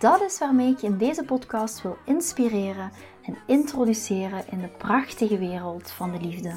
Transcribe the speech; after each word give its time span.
Dat 0.00 0.20
is 0.20 0.38
waarmee 0.38 0.70
ik 0.70 0.78
je 0.78 0.86
in 0.86 0.98
deze 0.98 1.24
podcast 1.24 1.82
wil 1.82 1.96
inspireren 2.04 2.90
en 3.22 3.38
introduceren 3.46 4.44
in 4.50 4.60
de 4.60 4.68
prachtige 4.68 5.38
wereld 5.38 5.90
van 5.90 6.12
de 6.12 6.20
liefde. 6.20 6.48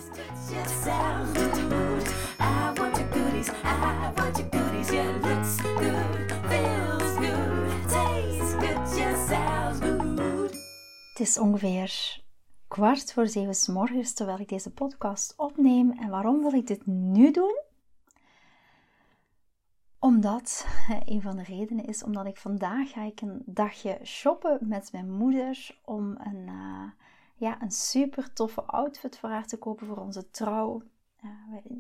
Het 11.10 11.20
is 11.20 11.40
ongeveer 11.40 12.22
kwart 12.68 13.14
voor 13.14 13.28
zeven 13.28 13.74
morgens 13.74 14.14
terwijl 14.14 14.40
ik 14.40 14.50
deze 14.50 14.72
podcast 14.72 15.34
opneem. 15.38 15.92
En 15.92 16.10
waarom 16.10 16.42
wil 16.42 16.54
ik 16.54 16.68
dit 16.68 16.86
nu 16.86 17.32
doen? 17.32 17.73
Omdat, 20.04 20.68
een 21.06 21.22
van 21.22 21.36
de 21.36 21.44
redenen 21.44 21.86
is 21.86 22.04
omdat 22.04 22.26
ik 22.26 22.38
vandaag 22.38 22.90
ga 22.92 23.02
ik 23.02 23.22
een 23.22 23.42
dagje 23.46 24.00
shoppen 24.04 24.60
met 24.62 24.92
mijn 24.92 25.12
moeder 25.12 25.78
om 25.86 26.16
een, 26.18 26.48
uh, 26.48 26.84
ja, 27.36 27.62
een 27.62 27.72
super 27.72 28.34
toffe 28.34 28.62
outfit 28.64 29.18
voor 29.18 29.30
haar 29.30 29.46
te 29.46 29.58
kopen 29.58 29.88
voor 29.88 29.98
onze 29.98 30.30
trouw. 30.30 30.82
Uh, 31.24 31.32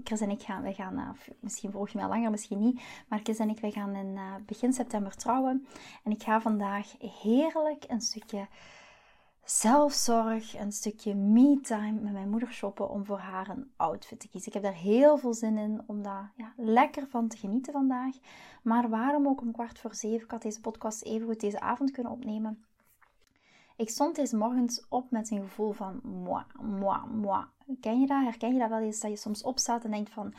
Chris 0.03 0.21
en 0.21 0.29
ik 0.29 0.41
gaan, 0.41 0.61
wij 0.61 0.73
gaan 0.73 0.99
uh, 0.99 1.09
misschien 1.39 1.71
volg 1.71 1.89
je 1.89 1.97
mij 1.97 2.07
langer, 2.07 2.31
misschien 2.31 2.59
niet, 2.59 2.81
maar 3.07 3.19
Chris 3.23 3.39
en 3.39 3.49
ik 3.49 3.59
wij 3.59 3.71
gaan 3.71 3.95
in 3.95 4.19
begin 4.45 4.73
september 4.73 5.15
trouwen. 5.15 5.67
En 6.03 6.11
ik 6.11 6.23
ga 6.23 6.41
vandaag 6.41 6.95
heerlijk 6.99 7.83
een 7.87 8.01
stukje 8.01 8.47
zelfzorg, 9.43 10.59
een 10.59 10.71
stukje 10.71 11.15
me-time 11.15 11.99
met 11.99 12.13
mijn 12.13 12.29
moeder 12.29 12.51
shoppen 12.51 12.89
om 12.89 13.05
voor 13.05 13.17
haar 13.17 13.49
een 13.49 13.71
outfit 13.75 14.19
te 14.19 14.27
kiezen. 14.27 14.47
Ik 14.47 14.53
heb 14.53 14.63
daar 14.63 14.81
heel 14.81 15.17
veel 15.17 15.33
zin 15.33 15.57
in 15.57 15.81
om 15.85 16.03
daar 16.03 16.31
ja, 16.35 16.53
lekker 16.57 17.07
van 17.07 17.27
te 17.27 17.37
genieten 17.37 17.73
vandaag. 17.73 18.15
Maar 18.63 18.89
waarom 18.89 19.27
ook 19.27 19.41
om 19.41 19.51
kwart 19.51 19.79
voor 19.79 19.95
zeven? 19.95 20.23
Ik 20.23 20.31
had 20.31 20.41
deze 20.41 20.61
podcast 20.61 21.03
even 21.03 21.27
goed 21.27 21.39
deze 21.39 21.59
avond 21.59 21.91
kunnen 21.91 22.11
opnemen. 22.11 22.65
Ik 23.75 23.89
stond 23.89 24.15
deze 24.15 24.37
morgens 24.37 24.85
op 24.89 25.11
met 25.11 25.31
een 25.31 25.41
gevoel 25.41 25.71
van 25.71 25.99
moi, 26.03 26.43
moi, 26.61 26.99
moi. 27.07 27.45
Ken 27.79 27.99
je 27.99 28.07
dat? 28.07 28.23
Herken 28.23 28.53
je 28.53 28.59
dat 28.59 28.69
wel 28.69 28.79
eens? 28.79 28.99
Dat 28.99 29.11
je 29.11 29.17
soms 29.17 29.43
opstaat 29.43 29.83
en 29.83 29.91
denkt 29.91 30.11
van 30.11 30.33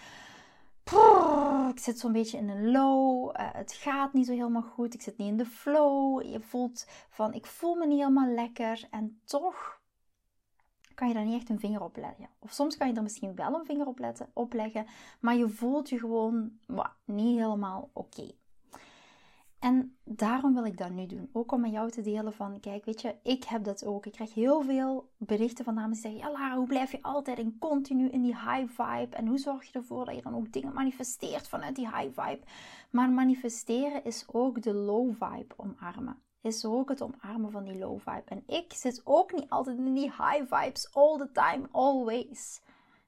ik 1.70 1.78
zit 1.78 1.98
zo'n 1.98 2.12
beetje 2.12 2.38
in 2.38 2.48
een 2.48 2.70
low. 2.70 3.36
Uh, 3.36 3.52
het 3.52 3.72
gaat 3.72 4.12
niet 4.12 4.26
zo 4.26 4.32
helemaal 4.32 4.62
goed. 4.62 4.94
Ik 4.94 5.02
zit 5.02 5.16
niet 5.16 5.28
in 5.28 5.36
de 5.36 5.46
flow. 5.46 6.22
Je 6.22 6.40
voelt 6.40 6.86
van, 7.08 7.32
ik 7.32 7.46
voel 7.46 7.74
me 7.74 7.86
niet 7.86 7.98
helemaal 7.98 8.34
lekker. 8.34 8.86
En 8.90 9.20
toch 9.24 9.80
kan 10.94 11.08
je 11.08 11.14
daar 11.14 11.24
niet 11.24 11.40
echt 11.40 11.48
een 11.48 11.60
vinger 11.60 11.82
op 11.82 11.96
leggen. 11.96 12.28
Of 12.38 12.52
soms 12.52 12.76
kan 12.76 12.88
je 12.88 12.94
er 12.94 13.02
misschien 13.02 13.34
wel 13.34 13.54
een 13.54 13.64
vinger 13.64 13.86
op, 13.86 13.98
letten, 13.98 14.30
op 14.32 14.52
leggen. 14.52 14.86
Maar 15.20 15.36
je 15.36 15.48
voelt 15.48 15.88
je 15.88 15.98
gewoon 15.98 16.58
niet 17.04 17.38
helemaal 17.38 17.90
oké. 17.92 18.30
En 19.64 19.96
daarom 20.04 20.54
wil 20.54 20.64
ik 20.64 20.78
dat 20.78 20.90
nu 20.90 21.06
doen. 21.06 21.28
Ook 21.32 21.52
om 21.52 21.60
met 21.60 21.72
jou 21.72 21.90
te 21.90 22.00
delen 22.00 22.32
van, 22.32 22.60
kijk, 22.60 22.84
weet 22.84 23.00
je, 23.00 23.14
ik 23.22 23.44
heb 23.44 23.64
dat 23.64 23.84
ook. 23.84 24.06
Ik 24.06 24.12
krijg 24.12 24.34
heel 24.34 24.62
veel 24.62 25.10
berichten 25.18 25.64
van 25.64 25.74
dames 25.74 26.00
die 26.00 26.10
zeggen, 26.10 26.30
ja 26.30 26.38
Lara, 26.38 26.56
hoe 26.56 26.66
blijf 26.66 26.90
je 26.90 27.02
altijd 27.02 27.38
en 27.38 27.58
continu 27.58 28.08
in 28.08 28.22
die 28.22 28.36
high 28.36 28.66
vibe? 28.68 29.16
En 29.16 29.26
hoe 29.26 29.38
zorg 29.38 29.64
je 29.64 29.78
ervoor 29.78 30.04
dat 30.04 30.14
je 30.14 30.22
dan 30.22 30.34
ook 30.34 30.52
dingen 30.52 30.74
manifesteert 30.74 31.48
vanuit 31.48 31.76
die 31.76 31.88
high 31.96 32.20
vibe? 32.20 32.40
Maar 32.90 33.10
manifesteren 33.10 34.04
is 34.04 34.24
ook 34.32 34.62
de 34.62 34.74
low 34.74 35.12
vibe 35.12 35.54
omarmen. 35.56 36.22
Is 36.40 36.64
ook 36.64 36.88
het 36.88 37.02
omarmen 37.02 37.50
van 37.50 37.64
die 37.64 37.78
low 37.78 38.00
vibe. 38.00 38.24
En 38.24 38.42
ik 38.46 38.72
zit 38.72 39.00
ook 39.04 39.32
niet 39.32 39.50
altijd 39.50 39.78
in 39.78 39.94
die 39.94 40.12
high 40.18 40.54
vibes 40.54 40.94
all 40.94 41.18
the 41.18 41.30
time, 41.32 41.68
always. 41.70 42.60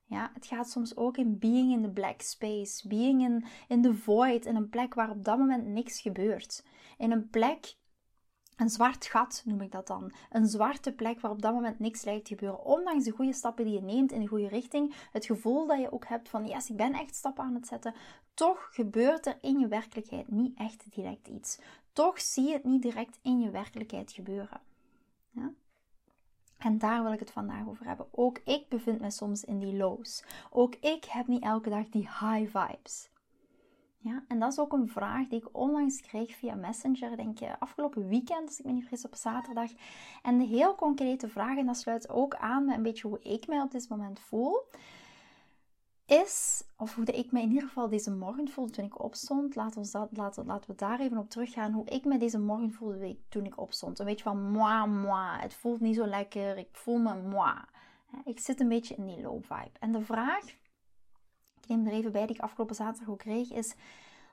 Ja, 0.09 0.31
het 0.34 0.47
gaat 0.47 0.71
soms 0.71 0.97
ook 0.97 1.17
in 1.17 1.39
being 1.39 1.72
in 1.72 1.83
the 1.83 1.91
black 1.91 2.21
space, 2.21 2.89
being 2.89 3.22
in, 3.22 3.44
in 3.69 3.83
the 3.83 3.94
void, 3.94 4.47
in 4.47 4.56
een 4.56 4.69
plek 4.69 4.94
waar 4.94 5.11
op 5.11 5.25
dat 5.25 5.39
moment 5.39 5.67
niks 5.67 6.00
gebeurt. 6.00 6.65
In 6.99 7.12
een 7.12 7.31
plek, 7.31 7.77
een 8.56 8.71
zwart 8.71 9.06
gat 9.06 9.43
noem 9.45 9.61
ik 9.61 9.72
dat 9.72 9.87
dan. 9.87 10.12
Een 10.31 10.47
zwarte 10.47 10.93
plek 10.93 11.21
waar 11.21 11.31
op 11.31 11.43
dat 11.43 11.53
moment 11.53 11.78
niks 11.78 12.05
lijkt 12.05 12.25
te 12.25 12.34
gebeuren. 12.34 12.65
Ondanks 12.65 13.05
de 13.05 13.11
goede 13.11 13.33
stappen 13.33 13.65
die 13.65 13.75
je 13.75 13.83
neemt 13.83 14.12
in 14.12 14.21
de 14.21 14.27
goede 14.27 14.49
richting, 14.49 14.95
het 15.12 15.27
gevoel 15.27 15.66
dat 15.66 15.81
je 15.81 15.93
ook 15.93 16.06
hebt 16.06 16.28
van, 16.28 16.47
yes, 16.47 16.71
ik 16.71 16.77
ben 16.77 16.93
echt 16.93 17.15
stappen 17.15 17.45
aan 17.45 17.55
het 17.55 17.66
zetten, 17.66 17.95
toch 18.34 18.69
gebeurt 18.72 19.27
er 19.27 19.39
in 19.41 19.59
je 19.59 19.69
werkelijkheid 19.69 20.31
niet 20.31 20.59
echt 20.59 20.95
direct 20.95 21.28
iets. 21.28 21.59
Toch 21.93 22.21
zie 22.21 22.47
je 22.47 22.53
het 22.53 22.65
niet 22.65 22.83
direct 22.83 23.19
in 23.22 23.41
je 23.41 23.50
werkelijkheid 23.50 24.12
gebeuren. 24.12 24.61
Ja? 25.31 25.53
En 26.59 26.78
daar 26.78 27.03
wil 27.03 27.12
ik 27.12 27.19
het 27.19 27.31
vandaag 27.31 27.69
over 27.69 27.87
hebben. 27.87 28.06
Ook 28.11 28.39
ik 28.44 28.69
bevind 28.69 29.00
me 29.00 29.11
soms 29.11 29.44
in 29.44 29.59
die 29.59 29.77
lows. 29.77 30.25
Ook 30.50 30.75
ik 30.75 31.05
heb 31.05 31.27
niet 31.27 31.43
elke 31.43 31.71
dag 31.71 31.89
die 31.89 32.09
high 32.21 32.59
vibes. 32.59 33.11
Ja, 33.99 34.25
en 34.28 34.39
dat 34.39 34.53
is 34.53 34.59
ook 34.59 34.72
een 34.72 34.89
vraag 34.89 35.28
die 35.28 35.39
ik 35.39 35.49
onlangs 35.53 36.00
kreeg 36.00 36.37
via 36.37 36.55
Messenger, 36.55 37.16
denk 37.16 37.39
je, 37.39 37.59
afgelopen 37.59 38.09
weekend, 38.09 38.49
als 38.49 38.59
ik 38.59 38.65
me 38.65 38.72
niet 38.72 38.83
vergis, 38.83 39.05
op 39.05 39.15
zaterdag. 39.15 39.71
En 40.22 40.39
de 40.39 40.45
heel 40.45 40.75
concrete 40.75 41.28
vraag, 41.28 41.59
en 41.59 41.66
dat 41.66 41.77
sluit 41.77 42.09
ook 42.09 42.34
aan 42.34 42.65
met 42.65 42.77
een 42.77 42.83
beetje 42.83 43.09
hoe 43.09 43.22
ik 43.22 43.47
mij 43.47 43.61
op 43.61 43.71
dit 43.71 43.89
moment 43.89 44.21
voel 44.21 44.62
is, 46.06 46.65
of 46.77 46.94
hoe 46.94 47.05
ik 47.05 47.33
me 47.33 47.41
in 47.41 47.49
ieder 47.49 47.69
geval 47.69 47.89
deze 47.89 48.11
morgen 48.11 48.49
voelde 48.49 48.72
toen 48.72 48.84
ik 48.84 49.03
opstond. 49.03 49.55
Laten 49.55 49.83
we, 49.83 49.89
dat, 49.91 50.09
laten, 50.12 50.47
laten 50.47 50.71
we 50.71 50.77
daar 50.77 51.00
even 51.00 51.19
op 51.19 51.31
teruggaan. 51.31 51.72
Hoe 51.72 51.84
ik 51.84 52.05
me 52.05 52.19
deze 52.19 52.39
morgen 52.39 52.72
voelde 52.72 53.19
toen 53.28 53.44
ik 53.44 53.61
opstond. 53.61 53.99
Een 53.99 54.06
beetje 54.06 54.25
van 54.25 54.50
moi, 54.50 54.89
moi. 54.89 55.41
Het 55.41 55.55
voelt 55.55 55.81
niet 55.81 55.97
zo 55.97 56.06
lekker. 56.06 56.59
Ik 56.59 56.69
voel 56.72 56.99
me 56.99 57.15
moi. 57.15 57.55
Ik 58.25 58.39
zit 58.39 58.61
een 58.61 58.69
beetje 58.69 58.95
in 58.95 59.06
die 59.06 59.21
low 59.21 59.43
vibe. 59.43 59.78
En 59.81 59.93
de 59.93 60.00
vraag, 60.00 60.45
ik 61.61 61.69
neem 61.69 61.87
er 61.87 61.93
even 61.93 62.12
bij 62.12 62.27
die 62.27 62.37
ik 62.37 62.43
afgelopen 62.43 62.75
zaterdag 62.75 63.09
ook 63.09 63.19
kreeg, 63.19 63.53
is... 63.53 63.75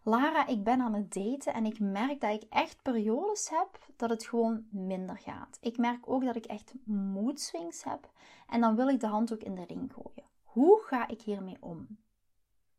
Lara, 0.05 0.47
ik 0.47 0.63
ben 0.63 0.81
aan 0.81 0.93
het 0.93 1.13
daten 1.13 1.53
en 1.53 1.65
ik 1.65 1.79
merk 1.79 2.21
dat 2.21 2.43
ik 2.43 2.49
echt 2.49 2.81
periodes 2.81 3.49
heb 3.49 3.79
dat 3.95 4.09
het 4.09 4.25
gewoon 4.25 4.65
minder 4.69 5.17
gaat. 5.17 5.57
Ik 5.61 5.77
merk 5.77 6.09
ook 6.09 6.25
dat 6.25 6.35
ik 6.35 6.45
echt 6.45 6.73
mood 6.85 7.39
swings 7.39 7.83
heb 7.83 8.09
en 8.49 8.61
dan 8.61 8.75
wil 8.75 8.87
ik 8.87 8.99
de 8.99 9.07
hand 9.07 9.33
ook 9.33 9.41
in 9.41 9.55
de 9.55 9.65
ring 9.65 9.93
gooien. 9.93 10.32
Hoe 10.53 10.81
ga 10.83 11.07
ik 11.07 11.21
hiermee 11.21 11.57
om? 11.59 11.87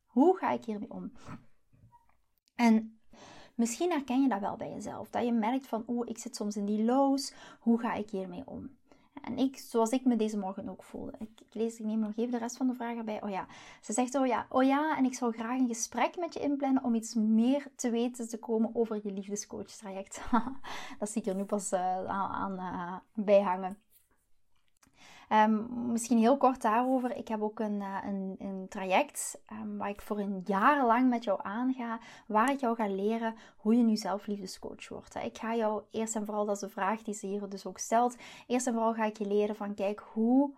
Hoe 0.06 0.36
ga 0.36 0.50
ik 0.50 0.64
hiermee 0.64 0.90
om? 0.90 1.12
En 2.54 3.00
misschien 3.54 3.90
herken 3.90 4.22
je 4.22 4.28
dat 4.28 4.40
wel 4.40 4.56
bij 4.56 4.70
jezelf. 4.70 5.10
Dat 5.10 5.24
je 5.24 5.32
merkt 5.32 5.66
van, 5.66 5.84
oeh, 5.86 6.08
ik 6.08 6.18
zit 6.18 6.36
soms 6.36 6.56
in 6.56 6.64
die 6.64 6.84
lows. 6.84 7.34
Hoe 7.60 7.80
ga 7.80 7.94
ik 7.94 8.10
hiermee 8.10 8.42
om? 8.46 8.76
En 9.22 9.38
ik, 9.38 9.56
zoals 9.56 9.90
ik 9.90 10.04
me 10.04 10.16
deze 10.16 10.38
morgen 10.38 10.68
ook 10.68 10.82
voelde. 10.82 11.12
Ik, 11.18 11.28
lees, 11.50 11.78
ik 11.78 11.86
neem 11.86 11.98
nog 11.98 12.12
even 12.16 12.32
de 12.32 12.38
rest 12.38 12.56
van 12.56 12.66
de 12.66 12.74
vragen 12.74 13.04
bij. 13.04 13.22
Oh 13.22 13.30
ja, 13.30 13.46
ze 13.80 13.92
zegt, 13.92 14.14
oh 14.14 14.26
ja, 14.26 14.46
oh 14.48 14.62
ja, 14.62 14.96
en 14.96 15.04
ik 15.04 15.14
zou 15.14 15.32
graag 15.32 15.58
een 15.58 15.68
gesprek 15.68 16.16
met 16.16 16.34
je 16.34 16.40
inplannen 16.40 16.84
om 16.84 16.94
iets 16.94 17.14
meer 17.14 17.66
te 17.76 17.90
weten 17.90 18.28
te 18.28 18.38
komen 18.38 18.70
over 18.74 19.00
je 19.02 19.12
liefdescoach 19.12 19.70
traject. 19.70 20.22
dat 20.98 21.10
zie 21.10 21.22
ik 21.22 21.28
er 21.28 21.34
nu 21.34 21.44
pas 21.44 21.72
uh, 21.72 22.04
aan, 22.06 22.52
uh, 22.52 23.24
bij 23.24 23.42
hangen. 23.42 23.78
Um, 25.32 25.66
misschien 25.92 26.18
heel 26.18 26.36
kort 26.36 26.62
daarover. 26.62 27.16
Ik 27.16 27.28
heb 27.28 27.42
ook 27.42 27.60
een, 27.60 27.80
uh, 27.80 27.98
een, 28.06 28.36
een, 28.38 28.66
traject 28.68 29.40
um, 29.52 29.78
waar 29.78 29.88
ik 29.88 30.02
voor 30.02 30.18
een 30.18 30.42
jaar 30.44 30.86
lang 30.86 31.08
met 31.08 31.24
jou 31.24 31.40
aanga. 31.42 31.98
Waar 32.26 32.50
ik 32.50 32.60
jou 32.60 32.76
ga 32.76 32.86
leren 32.86 33.34
hoe 33.56 33.76
je 33.76 33.82
nu 33.82 33.96
zelf 33.96 34.26
liefdescoach 34.26 34.88
wordt. 34.88 35.14
Ik 35.14 35.38
ga 35.38 35.54
jou 35.54 35.82
eerst 35.90 36.16
en 36.16 36.24
vooral, 36.24 36.44
dat 36.44 36.54
is 36.54 36.60
de 36.60 36.68
vraag 36.68 37.02
die 37.02 37.14
ze 37.14 37.26
hier 37.26 37.48
dus 37.48 37.66
ook 37.66 37.78
stelt. 37.78 38.16
Eerst 38.46 38.66
en 38.66 38.72
vooral 38.72 38.94
ga 38.94 39.04
ik 39.04 39.18
je 39.18 39.26
leren 39.26 39.56
van 39.56 39.74
kijk, 39.74 40.02
hoe 40.12 40.54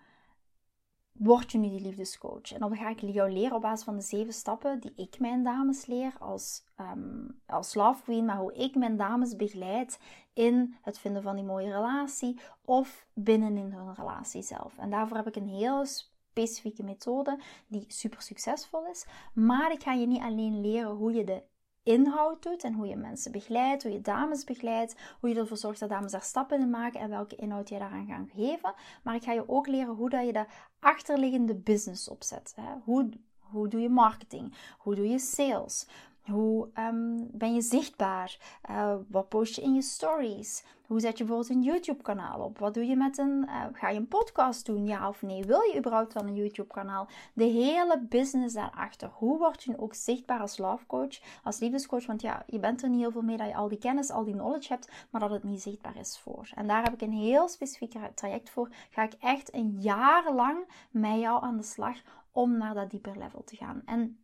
word 1.19 1.53
je 1.53 1.59
nu 1.59 1.69
die 1.69 1.81
liefdescoach? 1.81 2.53
En 2.53 2.61
dan 2.61 2.77
ga 2.77 2.89
ik 2.89 3.01
jou 3.01 3.31
leren 3.31 3.57
op 3.57 3.63
basis 3.63 3.85
van 3.85 3.97
de 3.97 4.03
zeven 4.03 4.33
stappen 4.33 4.81
die 4.81 4.93
ik 4.97 5.19
mijn 5.19 5.45
dames 5.45 5.87
leer 5.87 6.13
als, 6.19 6.65
um, 6.81 7.41
als 7.47 7.75
love 7.75 8.03
queen, 8.03 8.25
maar 8.25 8.37
hoe 8.37 8.55
ik 8.55 8.75
mijn 8.75 8.97
dames 8.97 9.37
begeleid 9.37 9.99
in 10.33 10.77
het 10.83 10.99
vinden 10.99 11.23
van 11.23 11.37
die 11.37 11.45
mooie 11.45 11.73
relatie 11.73 12.41
of 12.65 13.07
binnenin 13.15 13.73
hun 13.73 13.95
relatie 13.95 14.43
zelf. 14.43 14.79
En 14.79 14.91
daarvoor 14.91 15.17
heb 15.17 15.27
ik 15.27 15.37
een 15.37 15.49
heel 15.49 15.85
specifieke 15.85 16.83
methode 16.83 17.41
die 17.67 17.85
super 17.89 18.23
succesvol 18.23 18.87
is. 18.87 19.07
Maar 19.33 19.73
ik 19.73 19.83
ga 19.83 19.93
je 19.93 20.07
niet 20.07 20.23
alleen 20.23 20.61
leren 20.61 20.91
hoe 20.91 21.13
je 21.13 21.25
de 21.25 21.43
inhoud 21.87 22.43
doet 22.43 22.65
en 22.65 22.73
hoe 22.73 22.87
je 22.87 22.97
mensen 22.97 23.33
begeleidt, 23.33 23.83
hoe 23.83 23.93
je 23.93 24.01
dames 24.01 24.45
begeleidt, 24.45 24.97
hoe 25.21 25.29
je 25.29 25.37
ervoor 25.37 25.57
zorgt 25.57 25.81
dat 25.81 25.89
dames 25.89 26.13
daar 26.13 26.23
stappen 26.23 26.61
in 26.61 26.71
maken 26.71 27.01
en 27.01 27.11
welke 27.11 27.37
inhoud 27.37 27.69
je 27.69 27.79
daaraan 27.79 28.07
gaat 28.07 28.31
geven. 28.35 28.75
Maar 29.03 29.15
ik 29.15 29.23
ga 29.23 29.33
je 29.33 29.49
ook 29.49 29.67
leren 29.67 29.95
hoe 29.95 30.11
dat 30.11 30.27
je 30.27 30.33
de 30.33 30.47
achterliggende 30.81 31.55
business 31.55 32.09
opzet. 32.09 32.53
Hè? 32.57 32.75
Hoe, 32.85 33.09
hoe 33.39 33.69
doe 33.69 33.81
je 33.81 33.89
marketing? 33.89 34.55
Hoe 34.79 34.95
doe 34.95 35.09
je 35.09 35.19
sales? 35.19 35.87
Hoe 36.31 36.69
ehm, 36.75 37.17
ben 37.33 37.55
je 37.55 37.61
zichtbaar? 37.61 38.61
Uh, 38.71 38.95
wat 39.09 39.29
post 39.29 39.55
je 39.55 39.63
in 39.63 39.75
je 39.75 39.83
stories? 39.83 40.65
Hoe 40.87 41.01
zet 41.01 41.19
je 41.19 41.25
bijvoorbeeld 41.25 41.57
een 41.57 41.63
YouTube-kanaal 41.63 42.41
op? 42.41 42.59
Wat 42.59 42.75
doe 42.75 42.87
je 42.87 42.97
met 42.97 43.19
een. 43.19 43.45
Uh, 43.47 43.65
ga 43.73 43.89
je 43.89 43.99
een 43.99 44.09
podcast 44.09 44.67
doen? 44.67 44.87
Ja 44.87 45.09
of 45.09 45.23
nee? 45.23 45.45
Wil 45.45 45.61
je 45.61 45.79
überhaupt 45.79 46.13
wel 46.13 46.23
een 46.23 46.35
YouTube-kanaal? 46.35 47.09
De 47.35 47.45
hele 47.45 48.01
business 48.09 48.55
daarachter. 48.55 49.11
Hoe 49.13 49.39
word 49.39 49.63
je 49.63 49.79
ook 49.79 49.95
zichtbaar 49.95 50.41
als 50.41 50.59
love 50.59 50.87
coach, 50.87 51.21
als 51.43 51.59
liefdescoach? 51.59 52.07
Want 52.07 52.21
ja, 52.21 52.43
je 52.47 52.59
bent 52.59 52.83
er 52.83 52.89
niet 52.89 53.01
heel 53.01 53.11
veel 53.11 53.23
mee 53.23 53.37
dat 53.37 53.49
je 53.49 53.55
al 53.55 53.69
die 53.69 53.79
kennis, 53.79 54.11
al 54.11 54.25
die 54.25 54.35
knowledge 54.35 54.73
hebt, 54.73 54.91
maar 55.11 55.21
dat 55.21 55.31
het 55.31 55.45
niet 55.45 55.63
zichtbaar 55.63 55.97
is 55.97 56.19
voor. 56.19 56.49
En 56.55 56.67
daar 56.67 56.83
heb 56.83 56.93
ik 56.93 57.01
een 57.01 57.13
heel 57.13 57.49
specifiek 57.49 57.95
traject 58.15 58.51
voor. 58.51 58.71
Ga 58.91 59.03
ik 59.03 59.15
echt 59.21 59.55
een 59.55 59.77
jaar 59.81 60.33
lang 60.35 60.87
met 60.91 61.21
jou 61.21 61.43
aan 61.43 61.57
de 61.57 61.63
slag 61.63 61.97
om 62.33 62.57
naar 62.57 62.75
dat 62.75 62.91
dieper 62.91 63.19
level 63.19 63.45
te 63.45 63.57
gaan. 63.57 63.83
En 63.85 64.19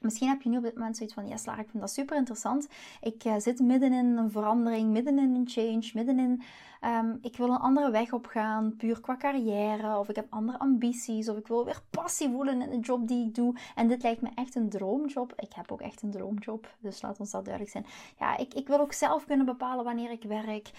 Misschien 0.00 0.28
heb 0.28 0.42
je 0.42 0.48
nu 0.48 0.56
op 0.56 0.62
dit 0.62 0.74
moment 0.74 0.96
zoiets 0.96 1.14
van, 1.14 1.28
ja 1.28 1.36
Lara, 1.44 1.60
ik 1.60 1.68
vind 1.68 1.82
dat 1.82 1.92
super 1.92 2.16
interessant. 2.16 2.68
Ik 3.00 3.24
uh, 3.24 3.34
zit 3.38 3.60
midden 3.60 3.92
in 3.92 4.16
een 4.16 4.30
verandering, 4.30 4.90
midden 4.90 5.18
in 5.18 5.34
een 5.34 5.48
change, 5.48 5.90
midden 5.94 6.18
in 6.18 6.42
Ehm, 6.86 7.16
ik 7.20 7.36
wil 7.36 7.48
een 7.48 7.58
andere 7.58 7.90
weg 7.90 8.12
op 8.12 8.26
gaan, 8.26 8.76
puur 8.76 9.00
qua 9.00 9.16
carrière. 9.16 9.98
Of 9.98 10.08
ik 10.08 10.16
heb 10.16 10.26
andere 10.30 10.58
ambities. 10.58 11.28
Of 11.28 11.36
ik 11.36 11.46
wil 11.46 11.64
weer 11.64 11.82
passie 11.90 12.30
voelen 12.30 12.62
in 12.62 12.70
de 12.70 12.86
job 12.86 13.08
die 13.08 13.26
ik 13.26 13.34
doe. 13.34 13.54
En 13.74 13.88
dit 13.88 14.02
lijkt 14.02 14.20
me 14.20 14.28
echt 14.34 14.54
een 14.54 14.68
droomjob. 14.68 15.32
Ik 15.36 15.52
heb 15.54 15.72
ook 15.72 15.80
echt 15.80 16.02
een 16.02 16.10
droomjob. 16.10 16.74
Dus 16.80 17.02
laat 17.02 17.20
ons 17.20 17.30
dat 17.30 17.44
duidelijk 17.44 17.72
zijn. 17.72 17.86
Ja, 18.18 18.36
ik, 18.36 18.54
ik 18.54 18.68
wil 18.68 18.80
ook 18.80 18.92
zelf 18.92 19.26
kunnen 19.26 19.46
bepalen 19.46 19.84
wanneer 19.84 20.10
ik 20.10 20.22
werk. 20.22 20.70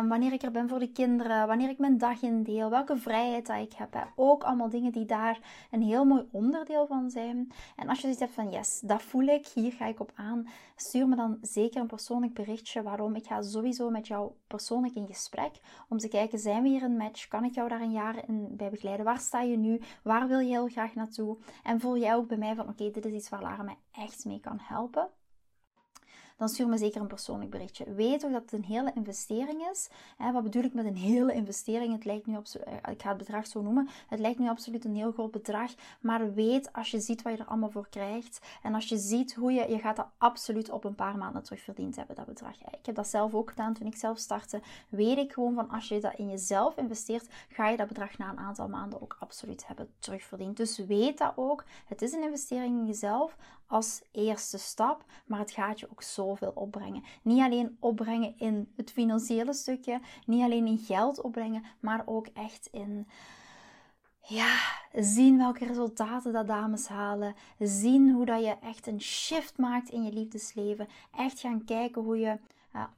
Um, 0.00 0.08
wanneer 0.08 0.32
ik 0.32 0.42
er 0.42 0.50
ben 0.50 0.68
voor 0.68 0.78
de 0.78 0.92
kinderen. 0.92 1.46
Wanneer 1.46 1.68
ik 1.68 1.78
mijn 1.78 1.98
dag 1.98 2.22
indeel. 2.22 2.70
Welke 2.70 2.96
vrijheid 2.96 3.46
dat 3.46 3.60
ik 3.60 3.72
heb. 3.72 4.08
Ook 4.16 4.42
allemaal 4.44 4.68
dingen 4.68 4.92
die 4.92 5.06
daar 5.06 5.38
een 5.70 5.82
heel 5.82 6.04
mooi 6.04 6.28
onderdeel 6.30 6.86
van 6.86 7.10
zijn. 7.10 7.52
En 7.76 7.88
als 7.88 7.96
je 7.96 8.02
zoiets 8.02 8.20
hebt 8.20 8.34
van 8.34 8.50
yes, 8.50 8.80
dat 8.80 9.02
voel 9.02 9.26
ik. 9.26 9.46
Hier 9.46 9.72
ga 9.72 9.86
ik 9.86 10.00
op 10.00 10.12
aan. 10.14 10.48
Stuur 10.76 11.08
me 11.08 11.16
dan 11.16 11.38
zeker 11.40 11.80
een 11.80 11.86
persoonlijk 11.86 12.34
berichtje. 12.34 12.82
Waarom? 12.82 13.14
Ik 13.14 13.26
ga 13.26 13.42
sowieso 13.42 13.90
met 13.90 14.06
jou 14.06 14.30
persoonlijk 14.46 14.94
in 14.94 15.06
gesprek. 15.06 15.54
Om 15.88 15.98
te 15.98 16.08
kijken, 16.08 16.38
zijn 16.38 16.62
we 16.62 16.68
hier 16.68 16.82
een 16.82 16.96
match? 16.96 17.28
Kan 17.28 17.44
ik 17.44 17.54
jou 17.54 17.68
daar 17.68 17.80
een 17.80 17.92
jaar 17.92 18.28
in 18.28 18.56
bij 18.56 18.70
begeleiden? 18.70 19.04
Waar 19.06 19.20
sta 19.20 19.40
je 19.40 19.56
nu? 19.56 19.80
Waar 20.02 20.28
wil 20.28 20.38
je 20.38 20.50
heel 20.50 20.68
graag 20.68 20.94
naartoe? 20.94 21.38
En 21.62 21.80
voel 21.80 21.96
jij 21.96 22.14
ook 22.14 22.28
bij 22.28 22.36
mij 22.36 22.54
van, 22.54 22.68
oké, 22.68 22.90
dit 22.90 23.04
is 23.04 23.12
iets 23.12 23.28
waar 23.28 23.42
Lara 23.42 23.62
mij 23.62 23.78
echt 23.92 24.24
mee 24.24 24.40
kan 24.40 24.58
helpen? 24.62 25.08
Dan 26.36 26.48
stuur 26.48 26.68
me 26.68 26.78
zeker 26.78 27.00
een 27.00 27.06
persoonlijk 27.06 27.50
berichtje. 27.50 27.94
Weet 27.94 28.24
ook 28.24 28.32
dat 28.32 28.42
het 28.42 28.52
een 28.52 28.64
hele 28.64 28.92
investering 28.94 29.68
is. 29.72 29.88
wat 30.32 30.42
bedoel 30.42 30.62
ik 30.62 30.74
met 30.74 30.84
een 30.84 30.96
hele 30.96 31.32
investering? 31.32 31.92
Het 31.92 32.04
lijkt 32.04 32.26
nu 32.26 32.34
eh, 32.34 32.92
ik 32.92 33.02
ga 33.02 33.08
het 33.08 33.18
bedrag 33.18 33.46
zo 33.46 33.62
noemen. 33.62 33.88
Het 34.08 34.20
lijkt 34.20 34.38
nu 34.38 34.48
absoluut 34.48 34.84
een 34.84 34.94
heel 34.94 35.12
groot 35.12 35.30
bedrag. 35.30 35.74
Maar 36.00 36.34
weet 36.34 36.72
als 36.72 36.90
je 36.90 37.00
ziet 37.00 37.22
wat 37.22 37.32
je 37.32 37.38
er 37.38 37.46
allemaal 37.46 37.70
voor 37.70 37.88
krijgt. 37.88 38.40
En 38.62 38.74
als 38.74 38.88
je 38.88 38.98
ziet 38.98 39.34
hoe 39.34 39.52
je, 39.52 39.68
je 39.68 39.78
gaat 39.78 39.96
dat 39.96 40.08
absoluut 40.18 40.70
op 40.70 40.84
een 40.84 40.94
paar 40.94 41.18
maanden 41.18 41.42
terugverdiend 41.42 41.96
hebben, 41.96 42.16
dat 42.16 42.26
bedrag. 42.26 42.54
Ik 42.56 42.86
heb 42.86 42.94
dat 42.94 43.08
zelf 43.08 43.34
ook 43.34 43.48
gedaan 43.48 43.74
toen 43.74 43.86
ik 43.86 43.96
zelf 43.96 44.18
startte. 44.18 44.60
Weet 44.88 45.18
ik 45.18 45.32
gewoon 45.32 45.54
van 45.54 45.70
als 45.70 45.88
je 45.88 46.00
dat 46.00 46.14
in 46.16 46.28
jezelf 46.28 46.76
investeert, 46.76 47.28
ga 47.48 47.68
je 47.68 47.76
dat 47.76 47.88
bedrag 47.88 48.18
na 48.18 48.30
een 48.30 48.38
aantal 48.38 48.68
maanden 48.68 49.02
ook 49.02 49.16
absoluut 49.20 49.66
hebben 49.66 49.88
terugverdiend. 49.98 50.56
Dus 50.56 50.78
weet 50.78 51.18
dat 51.18 51.32
ook. 51.36 51.64
Het 51.86 52.02
is 52.02 52.12
een 52.12 52.22
investering 52.22 52.78
in 52.78 52.86
jezelf 52.86 53.36
als 53.66 54.02
eerste 54.12 54.58
stap, 54.58 55.04
maar 55.26 55.38
het 55.38 55.50
gaat 55.50 55.80
je 55.80 55.90
ook 55.90 56.02
zoveel 56.02 56.52
opbrengen. 56.54 57.04
Niet 57.22 57.40
alleen 57.40 57.76
opbrengen 57.80 58.34
in 58.38 58.72
het 58.76 58.92
financiële 58.92 59.52
stukje, 59.52 60.00
niet 60.26 60.42
alleen 60.42 60.66
in 60.66 60.78
geld 60.78 61.20
opbrengen, 61.20 61.64
maar 61.80 62.02
ook 62.06 62.26
echt 62.26 62.68
in 62.72 63.06
ja, 64.28 64.58
zien 64.92 65.36
welke 65.38 65.66
resultaten 65.66 66.32
dat 66.32 66.46
dames 66.46 66.88
halen. 66.88 67.34
Zien 67.58 68.12
hoe 68.12 68.24
dat 68.24 68.44
je 68.44 68.56
echt 68.62 68.86
een 68.86 69.00
shift 69.00 69.58
maakt 69.58 69.88
in 69.88 70.04
je 70.04 70.12
liefdesleven. 70.12 70.88
Echt 71.16 71.40
gaan 71.40 71.64
kijken 71.64 72.02
hoe 72.02 72.18
je 72.18 72.38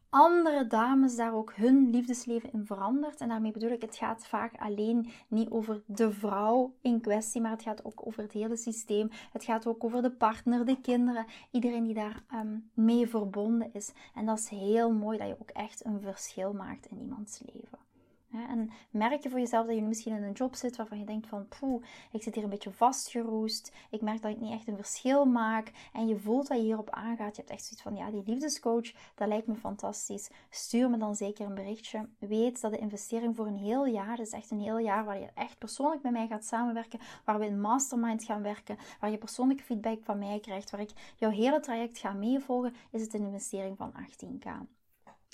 andere 0.08 0.66
dames 0.66 1.16
daar 1.16 1.34
ook 1.34 1.52
hun 1.54 1.90
liefdesleven 1.90 2.52
in 2.52 2.66
verandert. 2.66 3.20
En 3.20 3.28
daarmee 3.28 3.52
bedoel 3.52 3.70
ik, 3.70 3.82
het 3.82 3.96
gaat 3.96 4.26
vaak 4.26 4.54
alleen 4.58 5.10
niet 5.28 5.50
over 5.50 5.82
de 5.86 6.12
vrouw 6.12 6.74
in 6.80 7.00
kwestie, 7.00 7.40
maar 7.40 7.50
het 7.50 7.62
gaat 7.62 7.84
ook 7.84 8.06
over 8.06 8.22
het 8.22 8.32
hele 8.32 8.56
systeem. 8.56 9.08
Het 9.32 9.44
gaat 9.44 9.66
ook 9.66 9.84
over 9.84 10.02
de 10.02 10.10
partner, 10.10 10.64
de 10.64 10.80
kinderen, 10.80 11.26
iedereen 11.50 11.84
die 11.84 11.94
daar 11.94 12.22
um, 12.34 12.70
mee 12.74 13.08
verbonden 13.08 13.70
is. 13.72 13.92
En 14.14 14.26
dat 14.26 14.38
is 14.38 14.48
heel 14.48 14.92
mooi 14.92 15.18
dat 15.18 15.28
je 15.28 15.36
ook 15.40 15.50
echt 15.50 15.84
een 15.84 16.00
verschil 16.00 16.52
maakt 16.52 16.86
in 16.86 17.00
iemands 17.00 17.42
leven. 17.52 17.87
En 18.32 18.70
merk 18.90 19.22
je 19.22 19.30
voor 19.30 19.38
jezelf 19.38 19.66
dat 19.66 19.74
je 19.74 19.82
misschien 19.82 20.16
in 20.16 20.22
een 20.22 20.32
job 20.32 20.54
zit 20.54 20.76
waarvan 20.76 20.98
je 20.98 21.04
denkt 21.04 21.26
van 21.26 21.48
poeh, 21.48 21.84
ik 22.12 22.22
zit 22.22 22.34
hier 22.34 22.44
een 22.44 22.50
beetje 22.50 22.70
vastgeroest. 22.70 23.72
Ik 23.90 24.00
merk 24.00 24.22
dat 24.22 24.30
ik 24.30 24.40
niet 24.40 24.52
echt 24.52 24.68
een 24.68 24.76
verschil 24.76 25.24
maak. 25.24 25.72
En 25.92 26.06
je 26.06 26.18
voelt 26.18 26.48
dat 26.48 26.56
je 26.56 26.62
hierop 26.62 26.90
aangaat. 26.90 27.36
Je 27.36 27.42
hebt 27.42 27.52
echt 27.52 27.64
zoiets 27.64 27.82
van 27.82 27.96
ja, 27.96 28.10
die 28.10 28.22
liefdescoach, 28.26 28.92
dat 29.14 29.28
lijkt 29.28 29.46
me 29.46 29.54
fantastisch. 29.54 30.30
Stuur 30.50 30.90
me 30.90 30.96
dan 30.96 31.14
zeker 31.14 31.46
een 31.46 31.54
berichtje. 31.54 32.08
Weet 32.18 32.60
dat 32.60 32.72
de 32.72 32.78
investering 32.78 33.36
voor 33.36 33.46
een 33.46 33.56
heel 33.56 33.86
jaar, 33.86 34.20
is 34.20 34.30
echt 34.30 34.50
een 34.50 34.60
heel 34.60 34.78
jaar 34.78 35.04
waar 35.04 35.18
je 35.18 35.30
echt 35.34 35.58
persoonlijk 35.58 36.02
met 36.02 36.12
mij 36.12 36.26
gaat 36.26 36.44
samenwerken. 36.44 36.98
Waar 37.24 37.38
we 37.38 37.46
in 37.46 37.60
mastermind 37.60 38.24
gaan 38.24 38.42
werken. 38.42 38.76
Waar 39.00 39.10
je 39.10 39.18
persoonlijke 39.18 39.62
feedback 39.62 40.02
van 40.02 40.18
mij 40.18 40.40
krijgt. 40.40 40.70
Waar 40.70 40.80
ik 40.80 41.14
jouw 41.16 41.30
hele 41.30 41.60
traject 41.60 41.98
ga 41.98 42.12
meevolgen. 42.12 42.74
Is 42.90 43.02
het 43.02 43.14
een 43.14 43.26
investering 43.26 43.76
van 43.76 43.92
18k. 43.92 44.77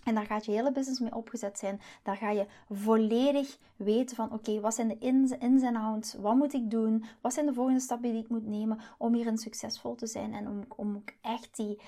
En 0.05 0.15
daar 0.15 0.27
gaat 0.27 0.45
je 0.45 0.53
hele 0.53 0.73
business 0.73 1.01
mee 1.01 1.15
opgezet 1.15 1.59
zijn. 1.59 1.81
Daar 2.03 2.17
ga 2.17 2.31
je 2.31 2.47
volledig 2.71 3.59
weten 3.77 4.17
van 4.17 4.33
oké, 4.33 4.61
wat 4.61 4.75
zijn 4.75 4.89
de 4.89 4.99
ins, 4.99 5.63
en 5.63 5.77
outs? 5.77 6.15
Wat 6.15 6.35
moet 6.35 6.53
ik 6.53 6.71
doen? 6.71 7.05
Wat 7.21 7.33
zijn 7.33 7.47
de 7.47 7.55
volgende 7.55 7.81
stappen 7.81 8.13
die 8.13 8.23
ik 8.23 8.29
moet 8.29 8.47
nemen 8.47 8.81
om 8.99 9.15
hierin 9.15 9.39
succesvol 9.39 9.95
te 9.95 10.07
zijn? 10.07 10.35
En 10.35 10.49
om, 10.49 10.65
om 10.77 10.97
ook 10.97 11.13
echt 11.21 11.57
die, 11.57 11.81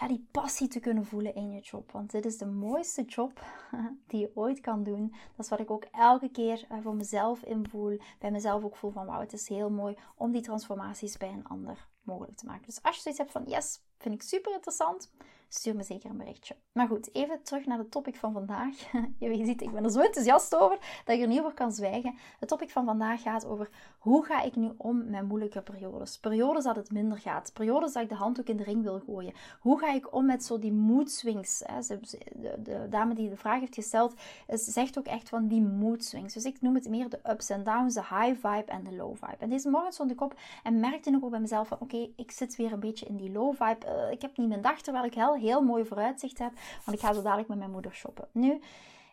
ja, 0.00 0.08
die 0.08 0.26
passie 0.30 0.68
te 0.68 0.80
kunnen 0.80 1.04
voelen 1.04 1.34
in 1.34 1.50
je 1.50 1.60
job. 1.60 1.92
Want 1.92 2.10
dit 2.10 2.24
is 2.24 2.38
de 2.38 2.46
mooiste 2.46 3.02
job 3.02 3.44
die 4.08 4.20
je 4.20 4.30
ooit 4.34 4.60
kan 4.60 4.82
doen. 4.82 5.14
Dat 5.36 5.44
is 5.44 5.50
wat 5.50 5.60
ik 5.60 5.70
ook 5.70 5.84
elke 5.92 6.30
keer 6.30 6.64
eh, 6.68 6.78
voor 6.82 6.94
mezelf 6.94 7.42
invoel. 7.42 7.98
Bij 8.18 8.30
mezelf 8.30 8.64
ook 8.64 8.76
voel 8.76 8.90
van 8.90 9.06
wauw, 9.06 9.20
het 9.20 9.32
is 9.32 9.48
heel 9.48 9.70
mooi 9.70 9.96
om 10.16 10.32
die 10.32 10.42
transformaties 10.42 11.16
bij 11.16 11.28
een 11.28 11.46
ander 11.46 11.88
mogelijk 12.02 12.36
te 12.36 12.46
maken. 12.46 12.66
Dus 12.66 12.82
als 12.82 12.94
je 12.94 13.00
zoiets 13.00 13.20
hebt 13.20 13.32
van 13.32 13.44
yes, 13.46 13.80
vind 13.98 14.14
ik 14.14 14.22
super 14.22 14.52
interessant 14.52 15.10
stuur 15.54 15.76
me 15.76 15.82
zeker 15.82 16.10
een 16.10 16.16
berichtje. 16.16 16.56
Maar 16.72 16.86
goed, 16.86 17.14
even 17.14 17.42
terug 17.42 17.66
naar 17.66 17.78
de 17.78 17.88
topic 17.88 18.16
van 18.16 18.32
vandaag. 18.32 18.76
Je 19.18 19.44
ziet, 19.44 19.62
ik 19.62 19.72
ben 19.72 19.84
er 19.84 19.90
zo 19.90 20.00
enthousiast 20.00 20.54
over 20.56 20.78
dat 21.04 21.16
ik 21.16 21.22
er 21.22 21.28
niet 21.28 21.40
over 21.40 21.52
kan 21.52 21.72
zwijgen. 21.72 22.14
Het 22.38 22.48
topic 22.48 22.70
van 22.70 22.84
vandaag 22.84 23.22
gaat 23.22 23.46
over 23.46 23.68
hoe 23.98 24.24
ga 24.24 24.42
ik 24.42 24.56
nu 24.56 24.70
om 24.76 25.10
met 25.10 25.28
moeilijke 25.28 25.62
periodes. 25.62 26.18
Periodes 26.18 26.64
dat 26.64 26.76
het 26.76 26.90
minder 26.90 27.18
gaat. 27.18 27.50
Periodes 27.52 27.92
dat 27.92 28.02
ik 28.02 28.08
de 28.08 28.14
handdoek 28.14 28.46
in 28.46 28.56
de 28.56 28.62
ring 28.62 28.82
wil 28.82 29.00
gooien. 29.06 29.32
Hoe 29.60 29.78
ga 29.78 29.92
ik 29.92 30.14
om 30.14 30.26
met 30.26 30.44
zo 30.44 30.58
die 30.58 30.72
mood 30.72 31.10
swings. 31.10 31.58
De, 31.58 32.86
dame 32.90 33.14
die 33.14 33.28
de 33.28 33.36
vraag 33.36 33.60
heeft 33.60 33.74
gesteld, 33.74 34.14
zegt 34.48 34.98
ook 34.98 35.06
echt 35.06 35.28
van 35.28 35.48
die 35.48 35.62
mood 35.62 36.04
swings. 36.04 36.34
Dus 36.34 36.44
ik 36.44 36.60
noem 36.60 36.74
het 36.74 36.88
meer 36.88 37.08
de 37.08 37.20
ups 37.30 37.50
en 37.50 37.64
downs, 37.64 37.94
de 37.94 38.00
high 38.00 38.46
vibe 38.46 38.72
en 38.72 38.84
de 38.84 38.94
low 38.94 39.16
vibe. 39.16 39.36
En 39.38 39.48
deze 39.48 39.70
morgen 39.70 39.92
stond 39.92 40.10
ik 40.10 40.20
op 40.20 40.34
en 40.62 40.80
merkte 40.80 41.18
ook 41.22 41.30
bij 41.30 41.40
mezelf 41.40 41.68
van 41.68 41.78
oké, 41.80 42.08
ik 42.16 42.30
zit 42.30 42.56
weer 42.56 42.72
een 42.72 42.80
beetje 42.80 43.06
in 43.06 43.16
die 43.16 43.32
low 43.32 43.54
vibe. 43.54 43.86
Uh, 43.86 44.10
ik 44.10 44.22
heb 44.22 44.36
niet 44.36 44.48
mijn 44.48 44.62
dag 44.62 44.80
terwijl 44.80 45.04
ik 45.04 45.14
heel 45.14 45.34
heel 45.42 45.62
mooi 45.62 45.84
vooruitzicht 45.84 46.38
heb. 46.38 46.52
Want 46.84 46.96
ik 46.96 47.04
ga 47.04 47.12
zo 47.12 47.22
dadelijk 47.22 47.48
met 47.48 47.58
mijn 47.58 47.70
moeder 47.70 47.94
shoppen. 47.94 48.28
Nu, 48.32 48.60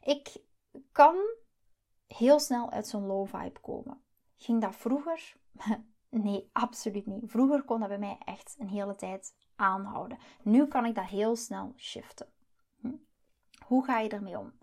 ik 0.03 0.41
kan 0.91 1.15
heel 2.07 2.39
snel 2.39 2.71
uit 2.71 2.87
zo'n 2.87 3.05
low 3.05 3.27
vibe 3.27 3.59
komen. 3.59 4.01
Ging 4.37 4.61
dat 4.61 4.75
vroeger? 4.75 5.35
Nee, 6.11 6.49
absoluut 6.53 7.05
niet. 7.05 7.23
Vroeger 7.25 7.63
kon 7.63 7.79
dat 7.79 7.89
bij 7.89 7.99
mij 7.99 8.17
echt 8.25 8.55
een 8.59 8.67
hele 8.67 8.95
tijd 8.95 9.35
aanhouden. 9.55 10.17
Nu 10.43 10.67
kan 10.67 10.85
ik 10.85 10.95
dat 10.95 11.05
heel 11.05 11.35
snel 11.35 11.73
shiften. 11.77 12.27
Hm? 12.79 12.93
Hoe 13.65 13.85
ga 13.85 13.99
je 13.99 14.09
ermee 14.09 14.37
om? 14.37 14.53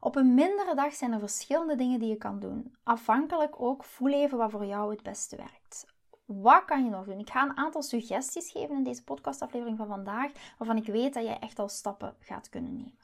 Op 0.00 0.16
een 0.16 0.34
mindere 0.34 0.74
dag 0.74 0.94
zijn 0.94 1.12
er 1.12 1.18
verschillende 1.18 1.76
dingen 1.76 1.98
die 1.98 2.08
je 2.08 2.16
kan 2.16 2.40
doen. 2.40 2.74
Afhankelijk 2.82 3.60
ook, 3.60 3.84
voel 3.84 4.12
even 4.12 4.38
wat 4.38 4.50
voor 4.50 4.66
jou 4.66 4.90
het 4.90 5.02
beste 5.02 5.36
werkt. 5.36 5.86
Wat 6.28 6.64
kan 6.64 6.84
je 6.84 6.90
nog 6.90 7.04
doen? 7.04 7.18
Ik 7.18 7.30
ga 7.30 7.42
een 7.42 7.56
aantal 7.56 7.82
suggesties 7.82 8.50
geven 8.50 8.76
in 8.76 8.84
deze 8.84 9.04
podcastaflevering 9.04 9.76
van 9.76 9.86
vandaag, 9.86 10.32
waarvan 10.58 10.76
ik 10.76 10.86
weet 10.86 11.14
dat 11.14 11.24
jij 11.24 11.38
echt 11.38 11.58
al 11.58 11.68
stappen 11.68 12.16
gaat 12.20 12.48
kunnen 12.48 12.76
nemen. 12.76 12.98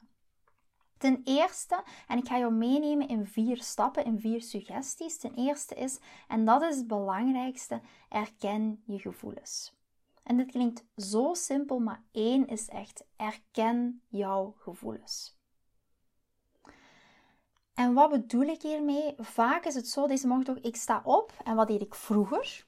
Ten 0.97 1.21
eerste, 1.23 1.83
en 2.07 2.17
ik 2.17 2.27
ga 2.27 2.37
jou 2.37 2.53
meenemen 2.53 3.07
in 3.07 3.25
vier 3.25 3.63
stappen, 3.63 4.05
in 4.05 4.19
vier 4.19 4.41
suggesties. 4.41 5.17
Ten 5.17 5.33
eerste 5.33 5.75
is, 5.75 5.99
en 6.27 6.45
dat 6.45 6.61
is 6.61 6.77
het 6.77 6.87
belangrijkste, 6.87 7.81
erken 8.09 8.81
je 8.85 8.99
gevoelens. 8.99 9.73
En 10.23 10.37
dit 10.37 10.51
klinkt 10.51 10.83
zo 10.97 11.33
simpel, 11.33 11.79
maar 11.79 12.03
één 12.11 12.47
is 12.47 12.69
echt, 12.69 13.05
erken 13.15 14.01
jouw 14.07 14.55
gevoelens. 14.57 15.37
En 17.73 17.93
wat 17.93 18.09
bedoel 18.09 18.47
ik 18.47 18.61
hiermee? 18.61 19.13
Vaak 19.17 19.65
is 19.65 19.75
het 19.75 19.87
zo, 19.87 20.07
deze 20.07 20.27
morgen 20.27 20.45
toch, 20.45 20.63
ik 20.63 20.75
sta 20.75 21.01
op 21.03 21.33
en 21.43 21.55
wat 21.55 21.67
deed 21.67 21.81
ik 21.81 21.95
vroeger? 21.95 22.65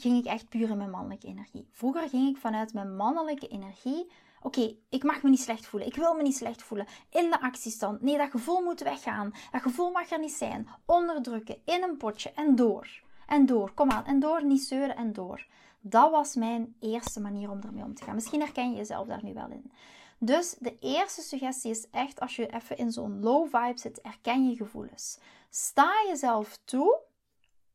Ging 0.00 0.18
ik 0.18 0.24
echt 0.24 0.48
puur 0.48 0.70
in 0.70 0.76
mijn 0.76 0.90
mannelijke 0.90 1.26
energie. 1.26 1.68
Vroeger 1.72 2.08
ging 2.08 2.28
ik 2.28 2.36
vanuit 2.36 2.74
mijn 2.74 2.96
mannelijke 2.96 3.48
energie. 3.48 4.10
Oké, 4.42 4.76
ik 4.88 5.02
mag 5.02 5.22
me 5.22 5.30
niet 5.30 5.40
slecht 5.40 5.66
voelen. 5.66 5.88
Ik 5.88 5.96
wil 5.96 6.14
me 6.14 6.22
niet 6.22 6.36
slecht 6.36 6.62
voelen. 6.62 6.86
In 7.10 7.30
de 7.30 7.40
actiestand. 7.40 8.00
Nee, 8.00 8.16
dat 8.16 8.30
gevoel 8.30 8.62
moet 8.62 8.80
weggaan. 8.80 9.32
Dat 9.50 9.62
gevoel 9.62 9.90
mag 9.90 10.10
er 10.10 10.18
niet 10.18 10.32
zijn. 10.32 10.68
Onderdrukken. 10.86 11.58
In 11.64 11.82
een 11.82 11.96
potje. 11.96 12.30
En 12.30 12.54
door. 12.54 13.02
En 13.26 13.46
door. 13.46 13.72
Kom 13.72 13.90
aan. 13.90 14.04
En 14.04 14.20
door. 14.20 14.44
Niet 14.44 14.62
zeuren. 14.62 14.96
En 14.96 15.12
door. 15.12 15.46
Dat 15.80 16.10
was 16.10 16.34
mijn 16.34 16.76
eerste 16.80 17.20
manier 17.20 17.50
om 17.50 17.60
ermee 17.60 17.84
om 17.84 17.94
te 17.94 18.04
gaan. 18.04 18.14
Misschien 18.14 18.40
herken 18.40 18.70
je 18.70 18.76
jezelf 18.76 19.06
daar 19.06 19.24
nu 19.24 19.34
wel 19.34 19.50
in. 19.50 19.72
Dus 20.18 20.56
de 20.58 20.78
eerste 20.78 21.22
suggestie 21.22 21.70
is 21.70 21.90
echt 21.90 22.20
als 22.20 22.36
je 22.36 22.54
even 22.54 22.76
in 22.76 22.92
zo'n 22.92 23.20
low 23.20 23.48
vibe 23.54 23.78
zit, 23.78 24.00
erken 24.00 24.48
je 24.48 24.56
gevoelens. 24.56 25.18
Sta 25.50 25.90
jezelf 26.06 26.58
toe 26.64 27.00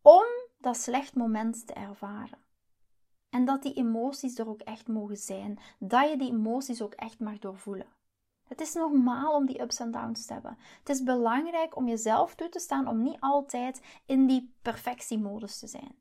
om 0.01 0.25
dat 0.63 0.77
slecht 0.77 1.15
moment 1.15 1.67
te 1.67 1.73
ervaren. 1.73 2.37
En 3.29 3.45
dat 3.45 3.61
die 3.61 3.73
emoties 3.73 4.37
er 4.37 4.49
ook 4.49 4.61
echt 4.61 4.87
mogen 4.87 5.17
zijn. 5.17 5.59
Dat 5.79 6.09
je 6.09 6.17
die 6.17 6.31
emoties 6.31 6.81
ook 6.81 6.93
echt 6.93 7.19
mag 7.19 7.39
doorvoelen. 7.39 7.87
Het 8.47 8.61
is 8.61 8.73
normaal 8.73 9.35
om 9.35 9.45
die 9.45 9.61
ups 9.61 9.79
en 9.79 9.91
downs 9.91 10.25
te 10.25 10.33
hebben. 10.33 10.57
Het 10.79 10.89
is 10.89 11.03
belangrijk 11.03 11.75
om 11.75 11.87
jezelf 11.87 12.35
toe 12.35 12.49
te 12.49 12.59
staan 12.59 12.87
om 12.87 13.03
niet 13.03 13.17
altijd 13.19 13.81
in 14.05 14.27
die 14.27 14.53
perfectiemodus 14.61 15.59
te 15.59 15.67
zijn. 15.67 15.95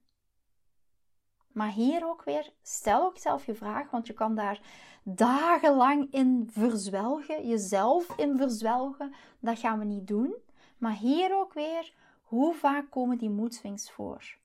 Maar 1.52 1.70
hier 1.70 2.08
ook 2.08 2.24
weer, 2.24 2.52
stel 2.62 3.04
ook 3.04 3.18
zelf 3.18 3.46
je 3.46 3.54
vraag, 3.54 3.90
want 3.90 4.06
je 4.06 4.12
kan 4.12 4.34
daar 4.34 4.60
dagenlang 5.02 6.12
in 6.12 6.48
verzwelgen, 6.50 7.48
jezelf 7.48 8.16
in 8.16 8.36
verzwelgen. 8.36 9.14
Dat 9.40 9.58
gaan 9.58 9.78
we 9.78 9.84
niet 9.84 10.06
doen. 10.06 10.34
Maar 10.78 10.96
hier 10.96 11.34
ook 11.34 11.52
weer, 11.52 11.94
hoe 12.22 12.54
vaak 12.54 12.90
komen 12.90 13.18
die 13.18 13.30
moedswings 13.30 13.90
voor? 13.90 14.40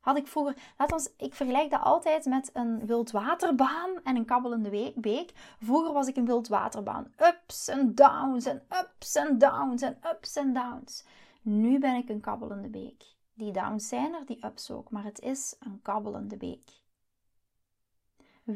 Had 0.00 0.16
ik 0.16 0.26
vroeger, 0.26 0.56
laat 0.78 0.92
ons, 0.92 1.10
ik 1.16 1.34
vergelijk 1.34 1.70
dat 1.70 1.82
altijd 1.82 2.24
met 2.24 2.50
een 2.52 2.86
wildwaterbaan 2.86 3.90
en 4.04 4.16
een 4.16 4.24
kabbelende 4.24 4.92
beek. 4.94 5.32
Vroeger 5.62 5.92
was 5.92 6.06
ik 6.06 6.16
een 6.16 6.26
wildwaterbaan. 6.26 7.12
Ups 7.16 7.68
en 7.68 7.94
downs 7.94 8.44
en 8.44 8.62
ups 8.82 9.14
en 9.14 9.38
downs 9.38 9.82
en 9.82 9.98
ups 10.12 10.36
en 10.36 10.52
downs. 10.52 11.04
Nu 11.42 11.78
ben 11.78 11.94
ik 11.94 12.08
een 12.08 12.20
kabbelende 12.20 12.68
beek. 12.68 13.04
Die 13.34 13.52
downs 13.52 13.88
zijn 13.88 14.14
er, 14.14 14.26
die 14.26 14.44
ups 14.44 14.70
ook, 14.70 14.90
maar 14.90 15.04
het 15.04 15.20
is 15.20 15.56
een 15.58 15.82
kabbelende 15.82 16.36
beek. 16.36 16.70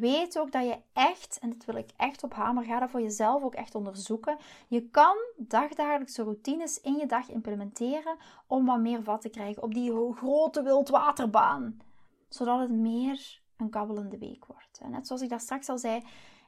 Weet 0.00 0.38
ook 0.38 0.52
dat 0.52 0.64
je 0.64 0.78
echt, 0.92 1.38
en 1.38 1.50
dit 1.50 1.64
wil 1.64 1.74
ik 1.74 1.90
echt 1.96 2.22
op 2.22 2.34
hamer, 2.34 2.64
ga 2.64 2.78
dat 2.78 2.90
voor 2.90 3.00
jezelf 3.00 3.42
ook 3.42 3.54
echt 3.54 3.74
onderzoeken. 3.74 4.36
Je 4.68 4.88
kan 4.88 5.16
dagdagelijkse 5.36 6.22
routines 6.22 6.80
in 6.80 6.94
je 6.94 7.06
dag 7.06 7.28
implementeren 7.28 8.16
om 8.46 8.66
wat 8.66 8.80
meer 8.80 9.02
vat 9.02 9.20
te 9.20 9.28
krijgen 9.28 9.62
op 9.62 9.74
die 9.74 10.14
grote 10.14 10.62
wildwaterbaan. 10.62 11.80
Zodat 12.28 12.60
het 12.60 12.70
meer 12.70 13.40
een 13.56 13.70
kabbelende 13.70 14.18
week 14.18 14.44
wordt. 14.46 14.78
En 14.82 14.90
net 14.90 15.06
zoals 15.06 15.22
ik 15.22 15.28
daar 15.28 15.40
straks 15.40 15.68
al 15.68 15.78
zei, 15.78 16.02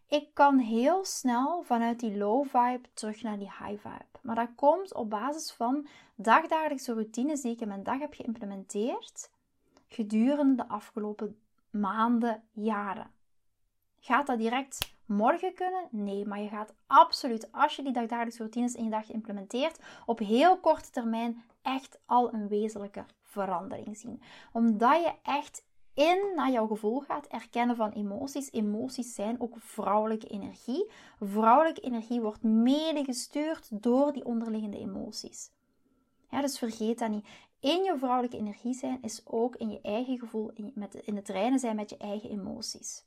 ik 0.08 0.34
kan 0.34 0.58
heel 0.58 1.04
snel 1.04 1.62
vanuit 1.62 2.00
die 2.00 2.16
low 2.16 2.46
vibe 2.46 2.88
terug 2.94 3.22
naar 3.22 3.38
die 3.38 3.52
high 3.58 3.88
vibe. 3.88 4.18
Maar 4.22 4.36
dat 4.36 4.54
komt 4.54 4.94
op 4.94 5.10
basis 5.10 5.52
van 5.52 5.86
dagdagelijkse 6.14 6.92
routines 6.92 7.40
die 7.40 7.52
ik 7.52 7.60
in 7.60 7.68
mijn 7.68 7.82
dag 7.82 7.98
heb 7.98 8.14
geïmplementeerd 8.14 9.30
gedurende 9.88 10.62
de 10.62 10.68
afgelopen 10.68 11.38
maanden, 11.70 12.42
jaren. 12.52 13.13
Gaat 14.04 14.26
dat 14.26 14.38
direct 14.38 14.94
morgen 15.06 15.54
kunnen? 15.54 15.88
Nee, 15.90 16.26
maar 16.26 16.40
je 16.40 16.48
gaat 16.48 16.74
absoluut, 16.86 17.52
als 17.52 17.76
je 17.76 17.82
die 17.82 17.92
dagdagelijkse 17.92 18.38
routines 18.38 18.74
in 18.74 18.84
je 18.84 18.90
dag 18.90 19.10
implementeert, 19.10 19.78
op 20.06 20.18
heel 20.18 20.58
korte 20.58 20.90
termijn 20.90 21.42
echt 21.62 21.98
al 22.06 22.34
een 22.34 22.48
wezenlijke 22.48 23.04
verandering 23.22 23.96
zien. 23.96 24.22
Omdat 24.52 25.02
je 25.02 25.12
echt 25.22 25.64
in 25.94 26.32
naar 26.34 26.50
jouw 26.50 26.66
gevoel 26.66 27.00
gaat, 27.00 27.26
erkennen 27.26 27.76
van 27.76 27.90
emoties. 27.90 28.52
Emoties 28.52 29.14
zijn 29.14 29.40
ook 29.40 29.54
vrouwelijke 29.58 30.26
energie. 30.26 30.90
Vrouwelijke 31.20 31.80
energie 31.80 32.20
wordt 32.20 32.42
mede 32.42 33.04
gestuurd 33.04 33.82
door 33.82 34.12
die 34.12 34.24
onderliggende 34.24 34.78
emoties. 34.78 35.50
Ja, 36.30 36.40
dus 36.40 36.58
vergeet 36.58 36.98
dat 36.98 37.10
niet. 37.10 37.26
In 37.60 37.82
je 37.82 37.98
vrouwelijke 37.98 38.36
energie 38.36 38.74
zijn 38.74 39.02
is 39.02 39.22
ook 39.26 39.56
in 39.56 39.70
je 39.70 39.80
eigen 39.82 40.18
gevoel, 40.18 40.50
in, 40.54 40.72
met, 40.74 40.94
in 40.94 41.16
het 41.16 41.28
reinen 41.28 41.58
zijn 41.58 41.76
met 41.76 41.90
je 41.90 41.96
eigen 41.96 42.30
emoties. 42.30 43.04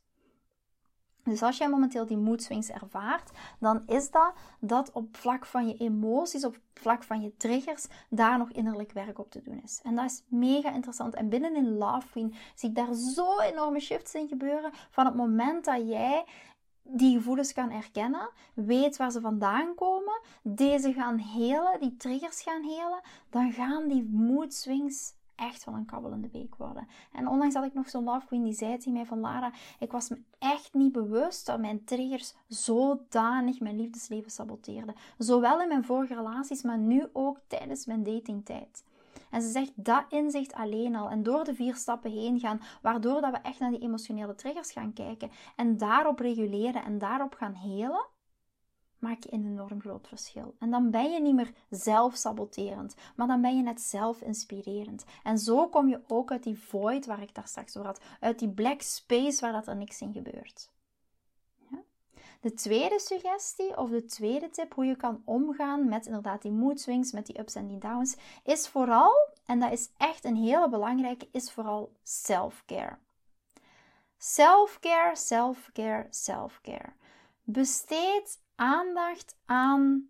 Dus 1.28 1.42
als 1.42 1.58
jij 1.58 1.68
momenteel 1.68 2.06
die 2.06 2.16
mood 2.16 2.42
swings 2.42 2.70
ervaart, 2.70 3.30
dan 3.58 3.82
is 3.86 4.10
dat 4.10 4.32
dat 4.60 4.92
op 4.92 5.16
vlak 5.16 5.46
van 5.46 5.68
je 5.68 5.76
emoties, 5.76 6.44
op 6.44 6.58
vlak 6.74 7.02
van 7.02 7.22
je 7.22 7.36
triggers, 7.36 7.86
daar 8.10 8.38
nog 8.38 8.50
innerlijk 8.50 8.92
werk 8.92 9.18
op 9.18 9.30
te 9.30 9.42
doen 9.42 9.60
is. 9.64 9.80
En 9.82 9.94
dat 9.94 10.04
is 10.04 10.22
mega 10.28 10.72
interessant. 10.72 11.14
En 11.14 11.28
binnen 11.28 11.56
in 11.56 11.84
Queen 12.10 12.34
zie 12.54 12.68
ik 12.68 12.74
daar 12.74 12.94
zo 12.94 13.40
enorme 13.40 13.80
shifts 13.80 14.14
in 14.14 14.28
gebeuren. 14.28 14.70
Van 14.90 15.06
het 15.06 15.14
moment 15.14 15.64
dat 15.64 15.88
jij 15.88 16.24
die 16.82 17.16
gevoelens 17.16 17.52
kan 17.52 17.70
erkennen, 17.70 18.30
weet 18.54 18.96
waar 18.96 19.10
ze 19.10 19.20
vandaan 19.20 19.74
komen, 19.74 20.20
deze 20.42 20.92
gaan 20.92 21.18
helen, 21.18 21.80
die 21.80 21.96
triggers 21.96 22.42
gaan 22.42 22.62
helen, 22.62 23.00
dan 23.30 23.52
gaan 23.52 23.88
die 23.88 24.08
mood 24.10 24.54
swings 24.54 25.16
echt 25.38 25.64
wel 25.64 25.74
een 25.74 25.86
kabbelende 25.86 26.28
week 26.32 26.56
worden. 26.56 26.88
En 27.12 27.28
ondanks 27.28 27.54
dat 27.54 27.64
ik 27.64 27.74
nog 27.74 27.88
zo'n 27.88 28.04
love 28.04 28.26
queen 28.26 28.44
die 28.44 28.52
zei 28.52 28.76
tegen 28.76 28.92
mij 28.92 29.06
van 29.06 29.20
Lara, 29.20 29.52
ik 29.78 29.92
was 29.92 30.08
me 30.08 30.20
echt 30.38 30.74
niet 30.74 30.92
bewust 30.92 31.46
dat 31.46 31.60
mijn 31.60 31.84
triggers 31.84 32.34
zodanig 32.48 33.60
mijn 33.60 33.76
liefdesleven 33.76 34.30
saboteerden. 34.30 34.94
Zowel 35.18 35.60
in 35.60 35.68
mijn 35.68 35.84
vorige 35.84 36.14
relaties, 36.14 36.62
maar 36.62 36.78
nu 36.78 37.06
ook 37.12 37.38
tijdens 37.46 37.86
mijn 37.86 38.02
datingtijd. 38.02 38.84
En 39.30 39.42
ze 39.42 39.48
zegt 39.50 39.72
dat 39.74 40.04
inzicht 40.08 40.52
alleen 40.52 40.96
al 40.96 41.08
en 41.08 41.22
door 41.22 41.44
de 41.44 41.54
vier 41.54 41.74
stappen 41.74 42.10
heen 42.10 42.40
gaan, 42.40 42.60
waardoor 42.82 43.20
dat 43.20 43.30
we 43.30 43.38
echt 43.38 43.58
naar 43.58 43.70
die 43.70 43.80
emotionele 43.80 44.34
triggers 44.34 44.72
gaan 44.72 44.92
kijken 44.92 45.30
en 45.56 45.76
daarop 45.76 46.18
reguleren 46.18 46.84
en 46.84 46.98
daarop 46.98 47.34
gaan 47.34 47.54
helen, 47.54 48.06
maak 48.98 49.22
je 49.22 49.32
een 49.32 49.46
enorm 49.46 49.80
groot 49.80 50.08
verschil. 50.08 50.54
En 50.58 50.70
dan 50.70 50.90
ben 50.90 51.10
je 51.10 51.20
niet 51.20 51.34
meer 51.34 51.52
zelfsaboterend, 51.70 52.94
maar 53.16 53.26
dan 53.26 53.40
ben 53.40 53.56
je 53.56 53.62
net 53.62 53.80
zelf 53.80 54.20
inspirerend. 54.20 55.04
En 55.22 55.38
zo 55.38 55.68
kom 55.68 55.88
je 55.88 56.00
ook 56.06 56.30
uit 56.30 56.42
die 56.42 56.58
void 56.58 57.06
waar 57.06 57.22
ik 57.22 57.34
daar 57.34 57.48
straks 57.48 57.76
over 57.76 57.88
had, 57.88 58.00
uit 58.20 58.38
die 58.38 58.48
black 58.48 58.82
space 58.82 59.40
waar 59.40 59.52
dat 59.52 59.66
er 59.66 59.76
niks 59.76 60.00
in 60.00 60.12
gebeurt. 60.12 60.70
Ja? 61.70 61.82
De 62.40 62.54
tweede 62.54 63.00
suggestie 63.00 63.76
of 63.76 63.90
de 63.90 64.04
tweede 64.04 64.50
tip 64.50 64.74
hoe 64.74 64.84
je 64.84 64.96
kan 64.96 65.22
omgaan 65.24 65.88
met 65.88 66.06
inderdaad 66.06 66.42
die 66.42 66.52
mood 66.52 66.80
swings, 66.80 67.12
met 67.12 67.26
die 67.26 67.38
ups 67.38 67.54
en 67.54 67.66
die 67.66 67.78
downs, 67.78 68.16
is 68.44 68.68
vooral, 68.68 69.12
en 69.46 69.60
dat 69.60 69.72
is 69.72 69.90
echt 69.96 70.24
een 70.24 70.36
hele 70.36 70.68
belangrijke, 70.68 71.28
is 71.32 71.52
vooral 71.52 71.92
self-care. 72.02 72.98
Self-care, 74.20 75.16
self-care, 75.16 76.06
self-care. 76.10 76.92
Besteed 77.44 78.38
aandacht 78.58 79.36
aan 79.44 80.08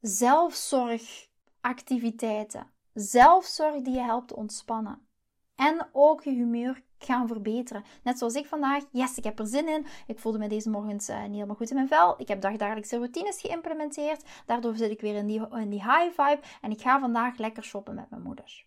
zelfzorgactiviteiten. 0.00 2.70
Zelfzorg 2.94 3.82
die 3.82 3.94
je 3.94 4.00
helpt 4.00 4.32
ontspannen. 4.32 5.06
En 5.54 5.88
ook 5.92 6.22
je 6.22 6.30
humeur 6.30 6.82
gaan 6.98 7.26
verbeteren. 7.26 7.84
Net 8.02 8.18
zoals 8.18 8.34
ik 8.34 8.46
vandaag. 8.46 8.84
Yes, 8.90 9.18
ik 9.18 9.24
heb 9.24 9.38
er 9.38 9.46
zin 9.46 9.68
in. 9.68 9.86
Ik 10.06 10.18
voelde 10.18 10.38
me 10.38 10.48
deze 10.48 10.70
morgens 10.70 11.08
uh, 11.08 11.22
niet 11.22 11.32
helemaal 11.32 11.56
goed 11.56 11.70
in 11.70 11.76
mijn 11.76 11.88
vel. 11.88 12.20
Ik 12.20 12.28
heb 12.28 12.40
dagdagelijkse 12.40 12.96
routines 12.96 13.40
geïmplementeerd. 13.40 14.24
Daardoor 14.46 14.76
zit 14.76 14.90
ik 14.90 15.00
weer 15.00 15.14
in 15.14 15.26
die, 15.26 15.50
in 15.50 15.70
die 15.70 15.82
high 15.82 16.20
vibe. 16.20 16.40
En 16.60 16.70
ik 16.70 16.80
ga 16.80 17.00
vandaag 17.00 17.38
lekker 17.38 17.64
shoppen 17.64 17.94
met 17.94 18.10
mijn 18.10 18.22
moeder. 18.22 18.66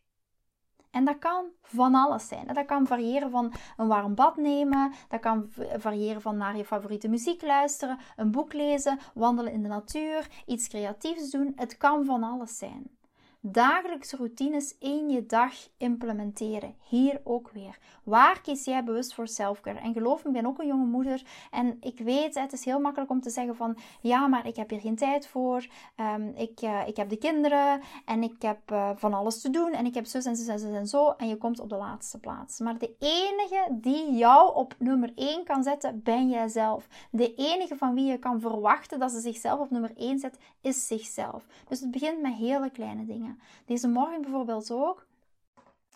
En 0.92 1.06
dat 1.06 1.20
kan 1.20 1.46
van 1.62 1.96
alles 1.96 2.28
zijn. 2.28 2.48
Dat 2.48 2.66
kan 2.66 2.88
variëren 2.88 3.30
van 3.30 3.54
een 3.78 3.88
warm 3.88 4.16
bad 4.16 4.38
nemen, 4.38 4.94
dat 5.08 5.20
kan 5.20 5.50
variëren 5.78 6.22
van 6.22 6.38
naar 6.38 6.58
je 6.58 6.66
favoriete 6.66 7.08
muziek 7.08 7.42
luisteren, 7.42 8.00
een 8.16 8.32
boek 8.32 8.54
lezen, 8.54 9.00
wandelen 9.14 9.54
in 9.54 9.62
de 9.62 9.68
natuur, 9.68 10.28
iets 10.46 10.68
creatiefs 10.68 11.30
doen. 11.30 11.54
Het 11.56 11.78
kan 11.78 12.06
van 12.06 12.24
alles 12.24 12.58
zijn 12.58 12.99
dagelijkse 13.42 14.16
routines 14.16 14.76
in 14.80 15.10
je 15.10 15.26
dag 15.26 15.54
implementeren. 15.78 16.76
Hier 16.88 17.22
ook 17.24 17.50
weer. 17.50 17.78
Waar 18.04 18.42
kies 18.42 18.66
jij 18.66 18.84
bewust 18.84 19.14
voor 19.14 19.28
selfcare? 19.28 19.80
En 19.80 19.94
geloof 19.94 20.24
me, 20.24 20.30
ik 20.30 20.36
ben 20.36 20.46
ook 20.46 20.60
een 20.60 20.68
jonge 20.68 20.86
moeder. 20.86 21.24
En 21.52 21.78
ik 21.82 22.00
weet, 22.00 22.36
het 22.36 22.54
is 22.54 22.66
heel 22.66 22.80
makkelijk 22.80 23.12
om 23.12 23.22
te 23.22 23.30
zeggen 23.30 23.56
van... 23.56 23.78
Ja, 24.02 24.28
maar 24.28 24.48
ik 24.48 24.56
heb 24.56 24.70
hier 24.70 24.80
geen 24.80 24.96
tijd 24.96 25.28
voor. 25.28 25.68
Ehm, 25.96 26.28
ik, 26.36 26.62
uh, 26.62 26.88
ik 26.88 26.96
heb 26.96 27.10
de 27.10 27.18
kinderen. 27.18 27.82
En 28.06 28.24
ik 28.24 28.42
heb 28.42 28.72
uh, 28.72 28.90
van 28.96 29.14
alles 29.14 29.42
te 29.42 29.50
doen. 29.50 29.72
En 29.72 29.86
ik 29.86 29.94
heb 29.94 30.06
zus 30.06 30.26
en 30.26 30.36
zus 30.36 30.48
en 30.48 30.60
zus 30.60 30.76
en 30.76 30.88
zo. 30.88 31.10
En 31.10 31.28
je 31.28 31.38
komt 31.38 31.60
op 31.60 31.70
de 31.70 31.76
laatste 31.76 32.20
plaats. 32.20 32.60
Maar 32.60 32.78
de 32.78 32.96
enige 33.00 33.68
die 33.72 34.12
jou 34.14 34.56
op 34.56 34.76
nummer 34.78 35.12
1 35.16 35.44
kan 35.44 35.64
zetten, 35.64 36.04
ben 36.04 36.30
jij 36.30 36.48
zelf. 36.48 36.88
De 37.12 37.34
enige 37.34 37.76
van 37.76 37.94
wie 37.94 38.06
je 38.06 38.18
kan 38.18 38.42
verwachten 38.42 39.00
dat 39.00 39.12
ze 39.12 39.20
zichzelf 39.20 39.60
op 39.60 39.70
nummer 39.70 39.92
1 39.98 40.20
zet, 40.20 40.38
is 40.62 40.88
zichzelf. 40.88 41.46
Dus 41.68 41.80
het 41.80 41.92
begint 41.92 42.22
met 42.22 42.34
hele 42.34 42.70
kleine 42.70 43.06
dingen. 43.06 43.29
Deze 43.66 43.88
morgen 43.88 44.22
bijvoorbeeld 44.22 44.72
ook. 44.72 45.08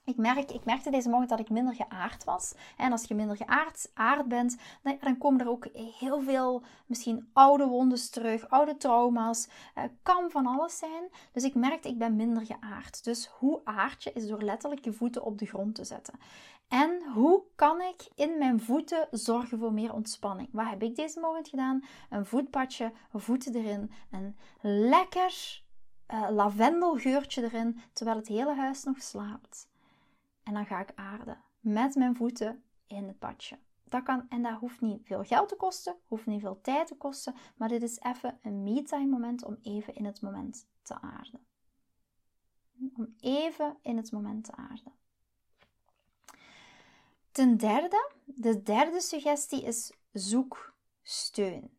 Ik, 0.05 0.17
merk, 0.17 0.51
ik 0.51 0.65
merkte 0.65 0.89
deze 0.89 1.09
morgen 1.09 1.27
dat 1.27 1.39
ik 1.39 1.49
minder 1.49 1.75
geaard 1.75 2.23
was. 2.23 2.53
En 2.77 2.91
als 2.91 3.03
je 3.03 3.15
minder 3.15 3.37
geaard 3.37 3.91
aard 3.93 4.27
bent, 4.27 4.57
dan, 5.01 5.17
komen 5.17 5.41
er 5.41 5.49
ook 5.49 5.67
heel 5.99 6.21
veel, 6.21 6.63
misschien 6.85 7.29
oude 7.33 7.65
wondes 7.65 8.09
terug, 8.09 8.49
oude 8.49 8.77
trauma's. 8.77 9.47
Uh, 9.77 9.83
kan 10.03 10.31
van 10.31 10.45
alles 10.45 10.77
zijn. 10.77 11.03
Dus 11.31 11.43
ik 11.43 11.55
merkte, 11.55 11.89
ik 11.89 11.97
ben 11.97 12.15
minder 12.15 12.45
geaard. 12.45 13.03
Dus 13.03 13.27
hoe 13.27 13.61
aard 13.63 14.03
je, 14.03 14.11
is 14.13 14.27
door 14.27 14.41
letterlijk 14.41 14.85
je 14.85 14.93
voeten 14.93 15.23
op 15.23 15.37
de 15.37 15.45
grond 15.45 15.75
te 15.75 15.83
zetten. 15.83 16.19
En 16.67 17.03
hoe 17.13 17.43
kan 17.55 17.81
ik 17.81 18.07
in 18.15 18.37
mijn 18.37 18.61
voeten 18.61 19.07
zorgen 19.11 19.59
voor 19.59 19.73
meer 19.73 19.93
ontspanning? 19.93 20.49
Wat 20.51 20.69
heb 20.69 20.83
ik 20.83 20.95
deze 20.95 21.19
morgen 21.19 21.45
gedaan? 21.45 21.83
Een 22.09 22.25
voetpadje, 22.25 22.91
voeten 23.13 23.55
erin. 23.55 23.91
En 24.11 24.37
lekker 24.61 25.61
uh, 26.07 26.29
lavendelgeurtje 26.29 27.43
erin, 27.43 27.79
terwijl 27.93 28.17
het 28.17 28.27
hele 28.27 28.55
huis 28.55 28.83
nog 28.83 29.01
slaapt. 29.01 29.67
En 30.43 30.53
dan 30.53 30.65
ga 30.65 30.79
ik 30.79 30.91
aarden 30.95 31.43
met 31.59 31.95
mijn 31.95 32.15
voeten 32.15 32.63
in 32.87 33.07
het 33.07 33.19
badje. 33.19 33.59
Dat 33.83 34.03
kan, 34.03 34.25
en 34.29 34.41
dat 34.41 34.59
hoeft 34.59 34.81
niet 34.81 35.05
veel 35.05 35.23
geld 35.23 35.49
te 35.49 35.55
kosten, 35.55 35.95
hoeft 36.05 36.25
niet 36.25 36.41
veel 36.41 36.61
tijd 36.61 36.87
te 36.87 36.95
kosten, 36.95 37.35
maar 37.55 37.67
dit 37.67 37.83
is 37.83 37.99
even 37.99 38.39
een 38.41 38.63
me-time 38.63 39.07
moment 39.07 39.43
om 39.43 39.57
even 39.61 39.95
in 39.95 40.05
het 40.05 40.21
moment 40.21 40.67
te 40.81 41.01
aarden. 41.01 41.45
Om 42.95 43.15
even 43.19 43.77
in 43.81 43.97
het 43.97 44.11
moment 44.11 44.43
te 44.43 44.55
aarden. 44.55 44.93
Ten 47.31 47.57
derde, 47.57 48.11
de 48.25 48.63
derde 48.63 49.01
suggestie 49.01 49.63
is 49.63 49.93
zoek 50.11 50.73
steun. 51.01 51.77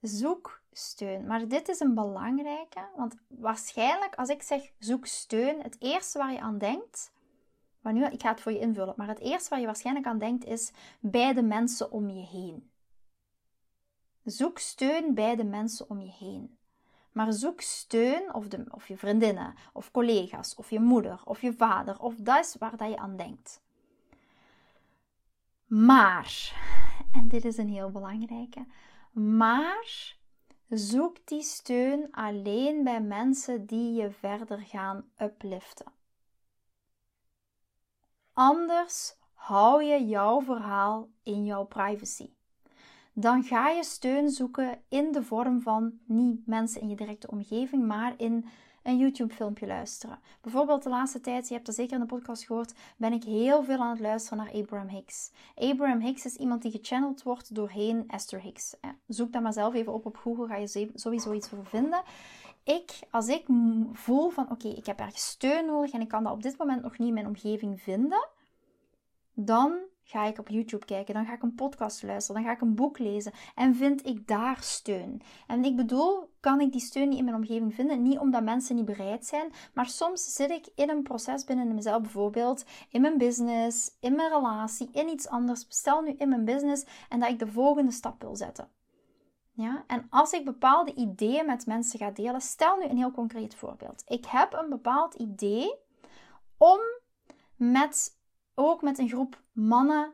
Zoek 0.00 0.61
steun. 0.72 1.26
Maar 1.26 1.48
dit 1.48 1.68
is 1.68 1.80
een 1.80 1.94
belangrijke, 1.94 2.88
want 2.96 3.14
waarschijnlijk 3.28 4.14
als 4.14 4.28
ik 4.28 4.42
zeg 4.42 4.72
zoek 4.78 5.06
steun, 5.06 5.62
het 5.62 5.76
eerste 5.78 6.18
waar 6.18 6.32
je 6.32 6.40
aan 6.40 6.58
denkt, 6.58 7.12
maar 7.80 7.92
nu, 7.92 8.04
ik 8.06 8.22
ga 8.22 8.30
het 8.30 8.40
voor 8.40 8.52
je 8.52 8.58
invullen, 8.58 8.94
maar 8.96 9.08
het 9.08 9.18
eerste 9.18 9.50
waar 9.50 9.60
je 9.60 9.66
waarschijnlijk 9.66 10.06
aan 10.06 10.18
denkt 10.18 10.44
is 10.44 10.72
bij 11.00 11.32
de 11.32 11.42
mensen 11.42 11.90
om 11.90 12.10
je 12.10 12.26
heen. 12.26 12.70
Zoek 14.24 14.58
steun 14.58 15.14
bij 15.14 15.36
de 15.36 15.44
mensen 15.44 15.90
om 15.90 16.00
je 16.00 16.10
heen. 16.10 16.56
Maar 17.12 17.32
zoek 17.32 17.60
steun, 17.60 18.34
of, 18.34 18.48
de, 18.48 18.64
of 18.70 18.88
je 18.88 18.96
vriendinnen, 18.96 19.54
of 19.72 19.90
collega's, 19.90 20.54
of 20.54 20.70
je 20.70 20.80
moeder, 20.80 21.20
of 21.24 21.40
je 21.40 21.52
vader, 21.52 22.00
of 22.00 22.14
dat 22.16 22.44
is 22.44 22.56
waar 22.58 22.76
dat 22.76 22.88
je 22.88 22.96
aan 22.96 23.16
denkt. 23.16 23.62
Maar, 25.66 26.52
en 27.12 27.28
dit 27.28 27.44
is 27.44 27.56
een 27.56 27.68
heel 27.68 27.90
belangrijke, 27.90 28.66
maar 29.12 30.16
zoek 30.78 31.26
die 31.26 31.42
steun 31.42 32.08
alleen 32.10 32.84
bij 32.84 33.00
mensen 33.00 33.66
die 33.66 33.92
je 33.92 34.10
verder 34.10 34.58
gaan 34.58 35.04
upliften. 35.18 35.92
Anders 38.32 39.16
hou 39.34 39.82
je 39.82 40.06
jouw 40.06 40.40
verhaal 40.40 41.08
in 41.22 41.44
jouw 41.44 41.64
privacy. 41.64 42.30
Dan 43.12 43.42
ga 43.42 43.68
je 43.68 43.84
steun 43.84 44.30
zoeken 44.30 44.82
in 44.88 45.12
de 45.12 45.22
vorm 45.22 45.60
van 45.60 45.98
niet 46.04 46.46
mensen 46.46 46.80
in 46.80 46.88
je 46.88 46.96
directe 46.96 47.30
omgeving, 47.30 47.86
maar 47.86 48.14
in 48.16 48.46
een 48.82 48.98
YouTube-filmpje 48.98 49.66
luisteren. 49.66 50.18
Bijvoorbeeld 50.40 50.82
de 50.82 50.88
laatste 50.88 51.20
tijd, 51.20 51.48
je 51.48 51.54
hebt 51.54 51.66
dat 51.66 51.74
zeker 51.74 51.94
in 51.94 52.00
de 52.00 52.06
podcast 52.06 52.44
gehoord, 52.44 52.74
ben 52.96 53.12
ik 53.12 53.24
heel 53.24 53.64
veel 53.64 53.78
aan 53.78 53.90
het 53.90 54.00
luisteren 54.00 54.38
naar 54.38 54.52
Abraham 54.54 54.88
Hicks. 54.88 55.30
Abraham 55.54 56.00
Hicks 56.00 56.24
is 56.24 56.36
iemand 56.36 56.62
die 56.62 56.70
gechanneld 56.70 57.22
wordt 57.22 57.54
doorheen 57.54 58.04
Esther 58.08 58.40
Hicks. 58.40 58.76
Zoek 59.06 59.32
dat 59.32 59.42
maar 59.42 59.52
zelf 59.52 59.74
even 59.74 59.92
op 59.92 60.06
op 60.06 60.16
Google, 60.16 60.46
ga 60.46 60.56
je 60.56 60.90
sowieso 60.94 61.32
iets 61.32 61.48
voor 61.48 61.66
vinden. 61.66 62.02
Ik, 62.64 62.98
als 63.10 63.28
ik 63.28 63.46
voel 63.92 64.28
van 64.28 64.50
oké, 64.50 64.68
ik 64.68 64.86
heb 64.86 64.98
ergens 64.98 65.26
steun 65.26 65.66
nodig 65.66 65.92
en 65.92 66.00
ik 66.00 66.08
kan 66.08 66.24
dat 66.24 66.32
op 66.32 66.42
dit 66.42 66.58
moment 66.58 66.82
nog 66.82 66.98
niet 66.98 67.08
in 67.08 67.14
mijn 67.14 67.26
omgeving 67.26 67.82
vinden, 67.82 68.28
dan 69.34 69.78
ga 70.02 70.24
ik 70.24 70.38
op 70.38 70.48
YouTube 70.48 70.84
kijken, 70.84 71.14
dan 71.14 71.26
ga 71.26 71.32
ik 71.32 71.42
een 71.42 71.54
podcast 71.54 72.02
luisteren, 72.02 72.42
dan 72.42 72.50
ga 72.50 72.56
ik 72.56 72.62
een 72.62 72.74
boek 72.74 72.98
lezen 72.98 73.32
en 73.54 73.74
vind 73.74 74.06
ik 74.06 74.26
daar 74.26 74.56
steun. 74.60 75.22
En 75.46 75.64
ik 75.64 75.76
bedoel, 75.76 76.31
kan 76.42 76.60
ik 76.60 76.72
die 76.72 76.80
steun 76.80 77.08
niet 77.08 77.18
in 77.18 77.24
mijn 77.24 77.36
omgeving 77.36 77.74
vinden? 77.74 78.02
Niet 78.02 78.18
omdat 78.18 78.42
mensen 78.42 78.76
niet 78.76 78.84
bereid 78.84 79.26
zijn, 79.26 79.52
maar 79.74 79.86
soms 79.86 80.34
zit 80.34 80.50
ik 80.50 80.68
in 80.74 80.90
een 80.90 81.02
proces 81.02 81.44
binnen 81.44 81.74
mezelf, 81.74 82.02
bijvoorbeeld 82.02 82.64
in 82.88 83.00
mijn 83.00 83.18
business, 83.18 83.96
in 84.00 84.16
mijn 84.16 84.32
relatie, 84.32 84.88
in 84.92 85.08
iets 85.08 85.28
anders. 85.28 85.64
Stel 85.68 86.00
nu 86.00 86.14
in 86.18 86.28
mijn 86.28 86.44
business 86.44 86.84
en 87.08 87.20
dat 87.20 87.28
ik 87.28 87.38
de 87.38 87.46
volgende 87.46 87.92
stap 87.92 88.22
wil 88.22 88.36
zetten. 88.36 88.68
Ja? 89.52 89.84
En 89.86 90.06
als 90.10 90.32
ik 90.32 90.44
bepaalde 90.44 90.94
ideeën 90.94 91.46
met 91.46 91.66
mensen 91.66 91.98
ga 91.98 92.10
delen, 92.10 92.40
stel 92.40 92.76
nu 92.76 92.84
een 92.84 92.96
heel 92.96 93.10
concreet 93.10 93.54
voorbeeld. 93.54 94.02
Ik 94.06 94.24
heb 94.26 94.52
een 94.52 94.68
bepaald 94.68 95.14
idee 95.14 95.74
om 96.56 96.80
met 97.56 98.18
ook 98.54 98.82
met 98.82 98.98
een 98.98 99.08
groep 99.08 99.42
mannen 99.52 100.12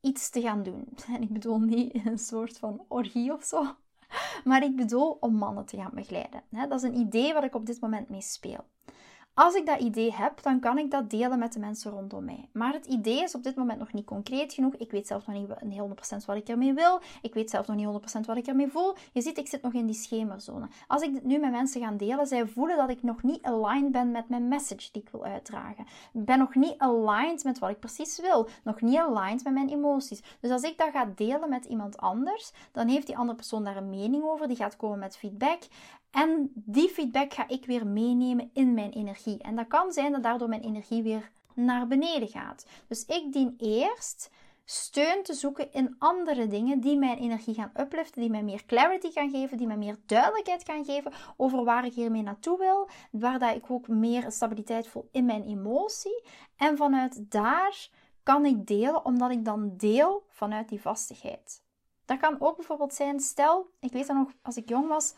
iets 0.00 0.30
te 0.30 0.40
gaan 0.40 0.62
doen. 0.62 0.88
En 1.14 1.22
ik 1.22 1.32
bedoel 1.32 1.60
niet 1.60 2.06
een 2.06 2.18
soort 2.18 2.58
van 2.58 2.84
orgie 2.88 3.32
of 3.32 3.44
zo, 3.44 3.76
maar 4.44 4.62
ik 4.62 4.76
bedoel 4.76 5.16
om 5.20 5.34
mannen 5.34 5.66
te 5.66 5.76
gaan 5.76 5.90
begeleiden. 5.94 6.42
Dat 6.50 6.72
is 6.72 6.82
een 6.82 6.98
idee 6.98 7.32
waar 7.32 7.44
ik 7.44 7.54
op 7.54 7.66
dit 7.66 7.80
moment 7.80 8.08
mee 8.08 8.22
speel. 8.22 8.64
Als 9.38 9.54
ik 9.54 9.66
dat 9.66 9.80
idee 9.80 10.12
heb, 10.12 10.42
dan 10.42 10.60
kan 10.60 10.78
ik 10.78 10.90
dat 10.90 11.10
delen 11.10 11.38
met 11.38 11.52
de 11.52 11.58
mensen 11.58 11.90
rondom 11.90 12.24
mij. 12.24 12.48
Maar 12.52 12.72
het 12.72 12.86
idee 12.86 13.22
is 13.22 13.34
op 13.34 13.42
dit 13.42 13.54
moment 13.56 13.78
nog 13.78 13.92
niet 13.92 14.04
concreet 14.04 14.52
genoeg. 14.52 14.74
Ik 14.74 14.90
weet 14.90 15.06
zelf 15.06 15.26
nog 15.26 15.60
niet 15.62 15.78
100% 15.78 16.24
wat 16.26 16.36
ik 16.36 16.48
ermee 16.48 16.72
wil. 16.72 17.00
Ik 17.22 17.34
weet 17.34 17.50
zelf 17.50 17.66
nog 17.66 17.76
niet 17.76 18.18
100% 18.18 18.20
wat 18.26 18.36
ik 18.36 18.46
ermee 18.46 18.68
voel. 18.68 18.94
Je 19.12 19.20
ziet, 19.20 19.38
ik 19.38 19.48
zit 19.48 19.62
nog 19.62 19.72
in 19.72 19.86
die 19.86 19.94
schemerzone. 19.94 20.68
Als 20.86 21.02
ik 21.02 21.12
dit 21.12 21.24
nu 21.24 21.38
met 21.38 21.50
mensen 21.50 21.80
ga 21.80 21.90
delen, 21.90 22.26
zij 22.26 22.46
voelen 22.46 22.76
dat 22.76 22.90
ik 22.90 23.02
nog 23.02 23.22
niet 23.22 23.42
aligned 23.42 23.92
ben 23.92 24.10
met 24.10 24.28
mijn 24.28 24.48
message 24.48 24.88
die 24.92 25.02
ik 25.02 25.08
wil 25.08 25.24
uitdragen. 25.24 25.86
Ik 26.12 26.24
ben 26.24 26.38
nog 26.38 26.54
niet 26.54 26.78
aligned 26.78 27.44
met 27.44 27.58
wat 27.58 27.70
ik 27.70 27.80
precies 27.80 28.20
wil. 28.20 28.48
Nog 28.64 28.80
niet 28.80 28.98
aligned 28.98 29.44
met 29.44 29.52
mijn 29.52 29.68
emoties. 29.68 30.22
Dus 30.40 30.50
als 30.50 30.62
ik 30.62 30.78
dat 30.78 30.90
ga 30.92 31.12
delen 31.14 31.48
met 31.48 31.64
iemand 31.64 31.96
anders, 31.96 32.52
dan 32.72 32.88
heeft 32.88 33.06
die 33.06 33.16
andere 33.16 33.36
persoon 33.36 33.64
daar 33.64 33.76
een 33.76 33.90
mening 33.90 34.24
over. 34.24 34.48
Die 34.48 34.56
gaat 34.56 34.76
komen 34.76 34.98
met 34.98 35.16
feedback. 35.16 35.58
En 36.16 36.50
die 36.54 36.88
feedback 36.88 37.34
ga 37.34 37.48
ik 37.48 37.66
weer 37.66 37.86
meenemen 37.86 38.50
in 38.52 38.74
mijn 38.74 38.90
energie. 38.90 39.38
En 39.38 39.56
dat 39.56 39.66
kan 39.66 39.92
zijn 39.92 40.12
dat 40.12 40.22
daardoor 40.22 40.48
mijn 40.48 40.62
energie 40.62 41.02
weer 41.02 41.30
naar 41.54 41.86
beneden 41.86 42.28
gaat. 42.28 42.66
Dus 42.88 43.04
ik 43.04 43.32
dien 43.32 43.54
eerst 43.58 44.30
steun 44.64 45.22
te 45.22 45.34
zoeken 45.34 45.72
in 45.72 45.94
andere 45.98 46.46
dingen 46.46 46.80
die 46.80 46.98
mijn 46.98 47.18
energie 47.18 47.54
gaan 47.54 47.72
upliften, 47.76 48.20
die 48.20 48.30
mij 48.30 48.42
meer 48.42 48.64
clarity 48.66 49.10
gaan 49.10 49.30
geven, 49.30 49.56
die 49.56 49.66
mij 49.66 49.76
meer 49.76 49.96
duidelijkheid 50.06 50.64
gaan 50.64 50.84
geven 50.84 51.12
over 51.36 51.64
waar 51.64 51.84
ik 51.84 51.94
hiermee 51.94 52.22
naartoe 52.22 52.58
wil, 52.58 52.88
waar 53.10 53.38
dat 53.38 53.56
ik 53.56 53.70
ook 53.70 53.88
meer 53.88 54.30
stabiliteit 54.32 54.88
voel 54.88 55.08
in 55.12 55.24
mijn 55.24 55.44
emotie. 55.44 56.22
En 56.56 56.76
vanuit 56.76 57.30
daar 57.30 57.88
kan 58.22 58.44
ik 58.44 58.66
delen, 58.66 59.04
omdat 59.04 59.30
ik 59.30 59.44
dan 59.44 59.76
deel 59.76 60.24
vanuit 60.28 60.68
die 60.68 60.80
vastigheid. 60.80 61.64
Dat 62.04 62.18
kan 62.18 62.40
ook 62.40 62.56
bijvoorbeeld 62.56 62.94
zijn, 62.94 63.20
stel, 63.20 63.70
ik 63.80 63.92
weet 63.92 64.06
dat 64.06 64.16
nog 64.16 64.32
als 64.42 64.56
ik 64.56 64.68
jong 64.68 64.88
was, 64.88 65.14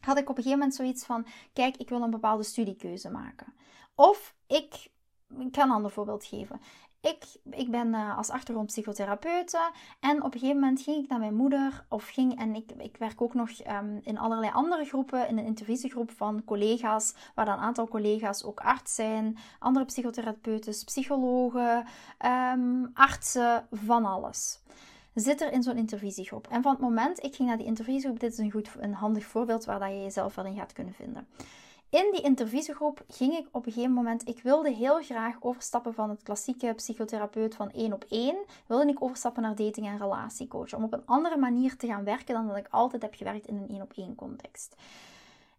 had 0.00 0.18
ik 0.18 0.28
op 0.30 0.36
een 0.36 0.42
gegeven 0.42 0.58
moment 0.58 0.74
zoiets 0.74 1.04
van: 1.04 1.26
kijk, 1.52 1.76
ik 1.76 1.88
wil 1.88 2.02
een 2.02 2.10
bepaalde 2.10 2.42
studiekeuze 2.42 3.10
maken. 3.10 3.54
Of 3.94 4.34
ik, 4.46 4.90
ik 5.38 5.52
kan 5.52 5.68
een 5.68 5.74
ander 5.74 5.90
voorbeeld 5.90 6.24
geven. 6.24 6.60
Ik, 7.00 7.24
ik 7.50 7.70
ben 7.70 7.88
uh, 7.88 8.16
als 8.16 8.30
achtergrond 8.30 8.66
psychotherapeute 8.66 9.70
en 10.00 10.22
op 10.22 10.34
een 10.34 10.40
gegeven 10.40 10.60
moment 10.60 10.80
ging 10.80 11.02
ik 11.04 11.08
naar 11.08 11.18
mijn 11.18 11.34
moeder 11.34 11.84
of 11.88 12.08
ging 12.08 12.38
en 12.38 12.54
ik, 12.54 12.72
ik 12.78 12.96
werk 12.96 13.20
ook 13.20 13.34
nog 13.34 13.50
um, 13.66 14.00
in 14.02 14.18
allerlei 14.18 14.52
andere 14.52 14.84
groepen, 14.84 15.28
in 15.28 15.38
een 15.38 15.44
intervisiegroep 15.44 16.10
van 16.10 16.44
collega's, 16.44 17.14
waar 17.34 17.44
dan 17.44 17.54
een 17.54 17.60
aantal 17.64 17.88
collega's 17.88 18.44
ook 18.44 18.60
arts 18.60 18.94
zijn, 18.94 19.38
andere 19.58 19.84
psychotherapeuten, 19.84 20.84
psychologen, 20.84 21.86
um, 22.54 22.90
artsen, 22.94 23.66
van 23.70 24.04
alles 24.04 24.60
zit 25.20 25.40
er 25.40 25.52
in 25.52 25.62
zo'n 25.62 25.76
intervisiegroep. 25.76 26.46
En 26.50 26.62
van 26.62 26.72
het 26.72 26.80
moment, 26.80 27.24
ik 27.24 27.34
ging 27.34 27.48
naar 27.48 27.56
die 27.56 27.66
intervisiegroep, 27.66 28.20
dit 28.20 28.32
is 28.32 28.38
een, 28.38 28.50
goed, 28.50 28.70
een 28.78 28.94
handig 28.94 29.24
voorbeeld 29.24 29.64
waar 29.64 29.78
dat 29.78 29.88
je 29.88 30.02
jezelf 30.02 30.34
wel 30.34 30.44
in 30.44 30.56
gaat 30.56 30.72
kunnen 30.72 30.94
vinden. 30.94 31.26
In 31.90 32.08
die 32.12 32.20
intervisiegroep 32.20 33.04
ging 33.08 33.32
ik 33.32 33.48
op 33.52 33.66
een 33.66 33.72
gegeven 33.72 33.94
moment, 33.94 34.28
ik 34.28 34.42
wilde 34.42 34.70
heel 34.70 35.02
graag 35.02 35.36
overstappen 35.40 35.94
van 35.94 36.10
het 36.10 36.22
klassieke 36.22 36.72
psychotherapeut 36.74 37.54
van 37.54 37.70
één 37.70 37.92
op 37.92 38.04
één, 38.08 38.36
wilde 38.66 38.88
ik 38.88 39.02
overstappen 39.02 39.42
naar 39.42 39.54
dating 39.54 39.86
en 39.86 39.98
relatiecoach, 39.98 40.74
om 40.74 40.84
op 40.84 40.92
een 40.92 41.06
andere 41.06 41.36
manier 41.36 41.76
te 41.76 41.86
gaan 41.86 42.04
werken 42.04 42.34
dan 42.34 42.46
dat 42.46 42.56
ik 42.56 42.68
altijd 42.70 43.02
heb 43.02 43.14
gewerkt 43.14 43.46
in 43.46 43.56
een 43.56 43.68
één 43.68 43.82
op 43.82 43.92
één 43.96 44.14
context. 44.14 44.76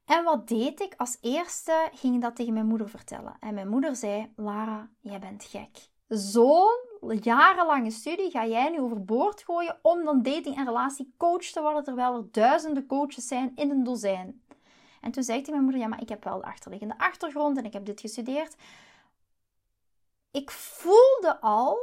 En 0.05 0.23
wat 0.23 0.47
deed 0.47 0.79
ik? 0.79 0.93
Als 0.97 1.17
eerste 1.21 1.89
ging 1.93 2.15
ik 2.15 2.21
dat 2.21 2.35
tegen 2.35 2.53
mijn 2.53 2.65
moeder 2.65 2.89
vertellen. 2.89 3.35
En 3.39 3.53
mijn 3.53 3.67
moeder 3.67 3.95
zei: 3.95 4.31
Lara, 4.35 4.89
jij 4.99 5.19
bent 5.19 5.43
gek. 5.43 5.89
Zo'n 6.07 6.86
jarenlange 7.21 7.91
studie 7.91 8.31
ga 8.31 8.45
jij 8.45 8.69
nu 8.69 8.81
overboord 8.81 9.43
gooien 9.43 9.79
om 9.81 10.03
dan 10.03 10.21
dating- 10.21 10.57
en 10.57 10.65
relatiecoach 10.65 11.45
te 11.45 11.61
worden, 11.61 11.83
terwijl 11.83 12.15
er 12.15 12.31
duizenden 12.31 12.85
coaches 12.85 13.27
zijn 13.27 13.51
in 13.55 13.69
een 13.69 13.83
dozijn. 13.83 14.41
En 15.01 15.11
toen 15.11 15.23
zei 15.23 15.37
ik 15.37 15.43
tegen 15.45 15.59
mijn 15.59 15.63
moeder, 15.63 15.81
ja, 15.81 15.87
maar 15.87 16.01
ik 16.01 16.09
heb 16.09 16.23
wel 16.23 16.39
de 16.39 16.45
achterliggende 16.45 16.97
achtergrond 16.97 17.57
en 17.57 17.65
ik 17.65 17.73
heb 17.73 17.85
dit 17.85 17.99
gestudeerd. 17.99 18.55
Ik 20.31 20.51
voelde 20.51 21.41
al 21.41 21.77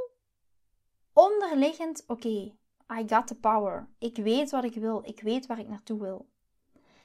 onderliggend, 1.12 2.04
oké, 2.06 2.52
I 2.92 3.04
got 3.06 3.26
the 3.26 3.34
power. 3.34 3.88
Ik 3.98 4.16
weet 4.16 4.50
wat 4.50 4.64
ik 4.64 4.74
wil. 4.74 5.02
Ik 5.04 5.20
weet 5.20 5.46
waar 5.46 5.58
ik 5.58 5.68
naartoe 5.68 6.00
wil. 6.00 6.28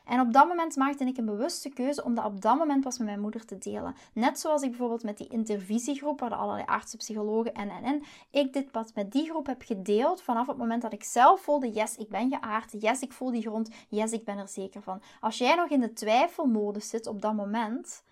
En 0.09 0.19
op 0.19 0.33
dat 0.33 0.47
moment 0.47 0.75
maakte 0.75 1.05
ik 1.05 1.17
een 1.17 1.25
bewuste 1.25 1.69
keuze 1.69 2.03
om 2.03 2.15
dat 2.15 2.25
op 2.25 2.41
dat 2.41 2.57
moment 2.57 2.83
was 2.83 2.97
met 2.97 3.07
mijn 3.07 3.19
moeder 3.19 3.45
te 3.45 3.57
delen. 3.57 3.95
Net 4.13 4.39
zoals 4.39 4.61
ik 4.61 4.69
bijvoorbeeld 4.69 5.03
met 5.03 5.17
die 5.17 5.27
intervisiegroep, 5.27 6.19
waar 6.19 6.35
allerlei 6.35 6.65
artsen, 6.65 6.97
psychologen 6.97 7.53
en 7.53 7.69
en 7.69 7.83
en, 7.83 8.03
ik 8.31 8.53
dit 8.53 8.71
pas 8.71 8.93
met 8.93 9.11
die 9.11 9.29
groep 9.29 9.45
heb 9.45 9.61
gedeeld 9.61 10.21
vanaf 10.21 10.47
het 10.47 10.57
moment 10.57 10.81
dat 10.81 10.93
ik 10.93 11.03
zelf 11.03 11.41
voelde, 11.41 11.71
yes, 11.71 11.95
ik 11.95 12.09
ben 12.09 12.29
geaard, 12.29 12.71
yes, 12.81 13.01
ik 13.01 13.11
voel 13.11 13.31
die 13.31 13.41
grond, 13.41 13.69
yes, 13.89 14.11
ik 14.11 14.25
ben 14.25 14.37
er 14.37 14.47
zeker 14.47 14.81
van. 14.81 15.01
Als 15.19 15.37
jij 15.37 15.55
nog 15.55 15.69
in 15.69 15.79
de 15.79 15.93
twijfelmodus 15.93 16.89
zit 16.89 17.07
op 17.07 17.21
dat 17.21 17.33
moment, 17.33 18.03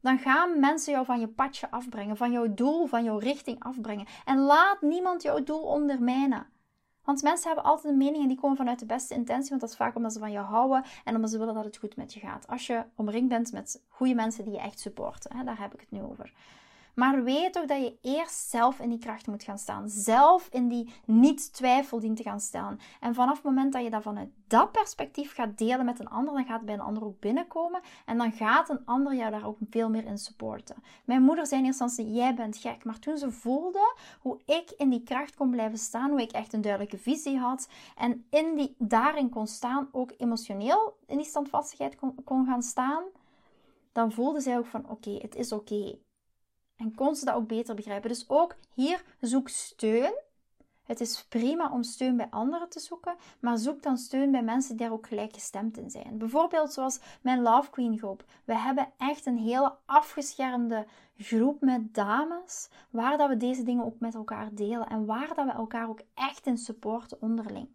dan 0.00 0.18
gaan 0.18 0.60
mensen 0.60 0.92
jou 0.92 1.04
van 1.04 1.20
je 1.20 1.28
padje 1.28 1.70
afbrengen, 1.70 2.16
van 2.16 2.32
jouw 2.32 2.54
doel, 2.54 2.86
van 2.86 3.04
jouw 3.04 3.18
richting 3.18 3.62
afbrengen. 3.64 4.06
En 4.24 4.38
laat 4.38 4.80
niemand 4.80 5.22
jouw 5.22 5.42
doel 5.42 5.62
ondermijnen. 5.62 6.46
Want 7.04 7.22
mensen 7.22 7.46
hebben 7.46 7.64
altijd 7.64 7.92
een 7.92 7.98
mening 7.98 8.22
en 8.22 8.28
die 8.28 8.40
komen 8.40 8.56
vanuit 8.56 8.78
de 8.78 8.86
beste 8.86 9.14
intentie, 9.14 9.48
want 9.48 9.60
dat 9.60 9.70
is 9.70 9.76
vaak 9.76 9.96
omdat 9.96 10.12
ze 10.12 10.18
van 10.18 10.32
je 10.32 10.38
houden 10.38 10.84
en 11.04 11.14
omdat 11.14 11.30
ze 11.30 11.38
willen 11.38 11.54
dat 11.54 11.64
het 11.64 11.76
goed 11.76 11.96
met 11.96 12.14
je 12.14 12.20
gaat. 12.20 12.46
Als 12.48 12.66
je 12.66 12.84
omringd 12.94 13.28
bent 13.28 13.52
met 13.52 13.82
goede 13.88 14.14
mensen 14.14 14.44
die 14.44 14.52
je 14.52 14.60
echt 14.60 14.80
supporten, 14.80 15.36
hè, 15.36 15.44
daar 15.44 15.60
heb 15.60 15.74
ik 15.74 15.80
het 15.80 15.90
nu 15.90 16.02
over. 16.02 16.32
Maar 17.00 17.24
weet 17.24 17.58
ook 17.58 17.68
dat 17.68 17.80
je 17.80 17.98
eerst 18.02 18.48
zelf 18.50 18.78
in 18.78 18.88
die 18.88 18.98
kracht 18.98 19.26
moet 19.26 19.42
gaan 19.42 19.58
staan. 19.58 19.88
Zelf 19.88 20.48
in 20.50 20.68
die 20.68 20.92
niet-twijfel 21.04 22.00
dient 22.00 22.16
te 22.16 22.22
gaan 22.22 22.40
staan. 22.40 22.80
En 23.00 23.14
vanaf 23.14 23.34
het 23.34 23.44
moment 23.44 23.72
dat 23.72 23.82
je 23.82 23.90
dat 23.90 24.02
vanuit 24.02 24.28
dat 24.46 24.72
perspectief 24.72 25.34
gaat 25.34 25.58
delen 25.58 25.84
met 25.84 26.00
een 26.00 26.08
ander, 26.08 26.34
dan 26.34 26.44
gaat 26.44 26.56
het 26.56 26.64
bij 26.64 26.74
een 26.74 26.80
ander 26.80 27.04
ook 27.04 27.20
binnenkomen. 27.20 27.80
En 28.06 28.18
dan 28.18 28.32
gaat 28.32 28.68
een 28.68 28.84
ander 28.84 29.14
jou 29.14 29.30
daar 29.30 29.46
ook 29.46 29.58
veel 29.70 29.90
meer 29.90 30.04
in 30.04 30.18
supporten. 30.18 30.76
Mijn 31.04 31.22
moeder 31.22 31.46
zei 31.46 31.60
in 31.60 31.66
eerste 31.66 31.84
instantie, 31.84 32.14
jij 32.14 32.34
bent 32.34 32.56
gek. 32.56 32.84
Maar 32.84 32.98
toen 32.98 33.18
ze 33.18 33.30
voelde 33.30 33.94
hoe 34.20 34.40
ik 34.46 34.70
in 34.76 34.90
die 34.90 35.02
kracht 35.02 35.36
kon 35.36 35.50
blijven 35.50 35.78
staan, 35.78 36.10
hoe 36.10 36.22
ik 36.22 36.32
echt 36.32 36.52
een 36.52 36.60
duidelijke 36.60 36.98
visie 36.98 37.38
had. 37.38 37.68
En 37.96 38.24
in 38.30 38.54
die, 38.54 38.74
daarin 38.78 39.28
kon 39.28 39.46
staan, 39.46 39.88
ook 39.92 40.12
emotioneel 40.16 40.96
in 41.06 41.16
die 41.16 41.26
standvastigheid 41.26 41.96
kon, 42.24 42.46
gaan 42.46 42.62
staan. 42.62 43.04
Dan 43.92 44.12
voelde 44.12 44.40
zij 44.40 44.58
ook 44.58 44.66
van, 44.66 44.90
oké, 44.90 45.18
het 45.20 45.34
is 45.36 45.52
oké. 45.52 45.98
En 46.80 46.94
kon 46.94 47.14
ze 47.14 47.24
dat 47.24 47.34
ook 47.34 47.48
beter 47.48 47.74
begrijpen. 47.74 48.08
Dus 48.08 48.28
ook 48.28 48.56
hier 48.74 49.04
zoek 49.20 49.48
steun. 49.48 50.12
Het 50.82 51.00
is 51.00 51.24
prima 51.28 51.70
om 51.72 51.82
steun 51.82 52.16
bij 52.16 52.26
anderen 52.30 52.68
te 52.68 52.80
zoeken, 52.80 53.16
maar 53.40 53.58
zoek 53.58 53.82
dan 53.82 53.96
steun 53.96 54.30
bij 54.30 54.42
mensen 54.42 54.76
die 54.76 54.86
daar 54.86 54.96
ook 54.96 55.06
gelijkgestemd 55.06 55.76
in 55.76 55.90
zijn. 55.90 56.18
Bijvoorbeeld 56.18 56.72
zoals 56.72 57.00
mijn 57.22 57.42
Love 57.42 57.70
Queen 57.70 57.98
groep. 57.98 58.24
We 58.44 58.56
hebben 58.56 58.92
echt 58.96 59.26
een 59.26 59.38
hele 59.38 59.76
afgeschermde 59.84 60.86
groep 61.16 61.60
met 61.60 61.94
dames, 61.94 62.68
waar 62.90 63.18
dat 63.18 63.28
we 63.28 63.36
deze 63.36 63.62
dingen 63.62 63.84
ook 63.84 64.00
met 64.00 64.14
elkaar 64.14 64.54
delen 64.54 64.88
en 64.88 65.06
waar 65.06 65.34
dat 65.34 65.46
we 65.46 65.52
elkaar 65.52 65.88
ook 65.88 66.00
echt 66.14 66.46
in 66.46 66.58
supporten 66.58 67.20
onderling. 67.20 67.68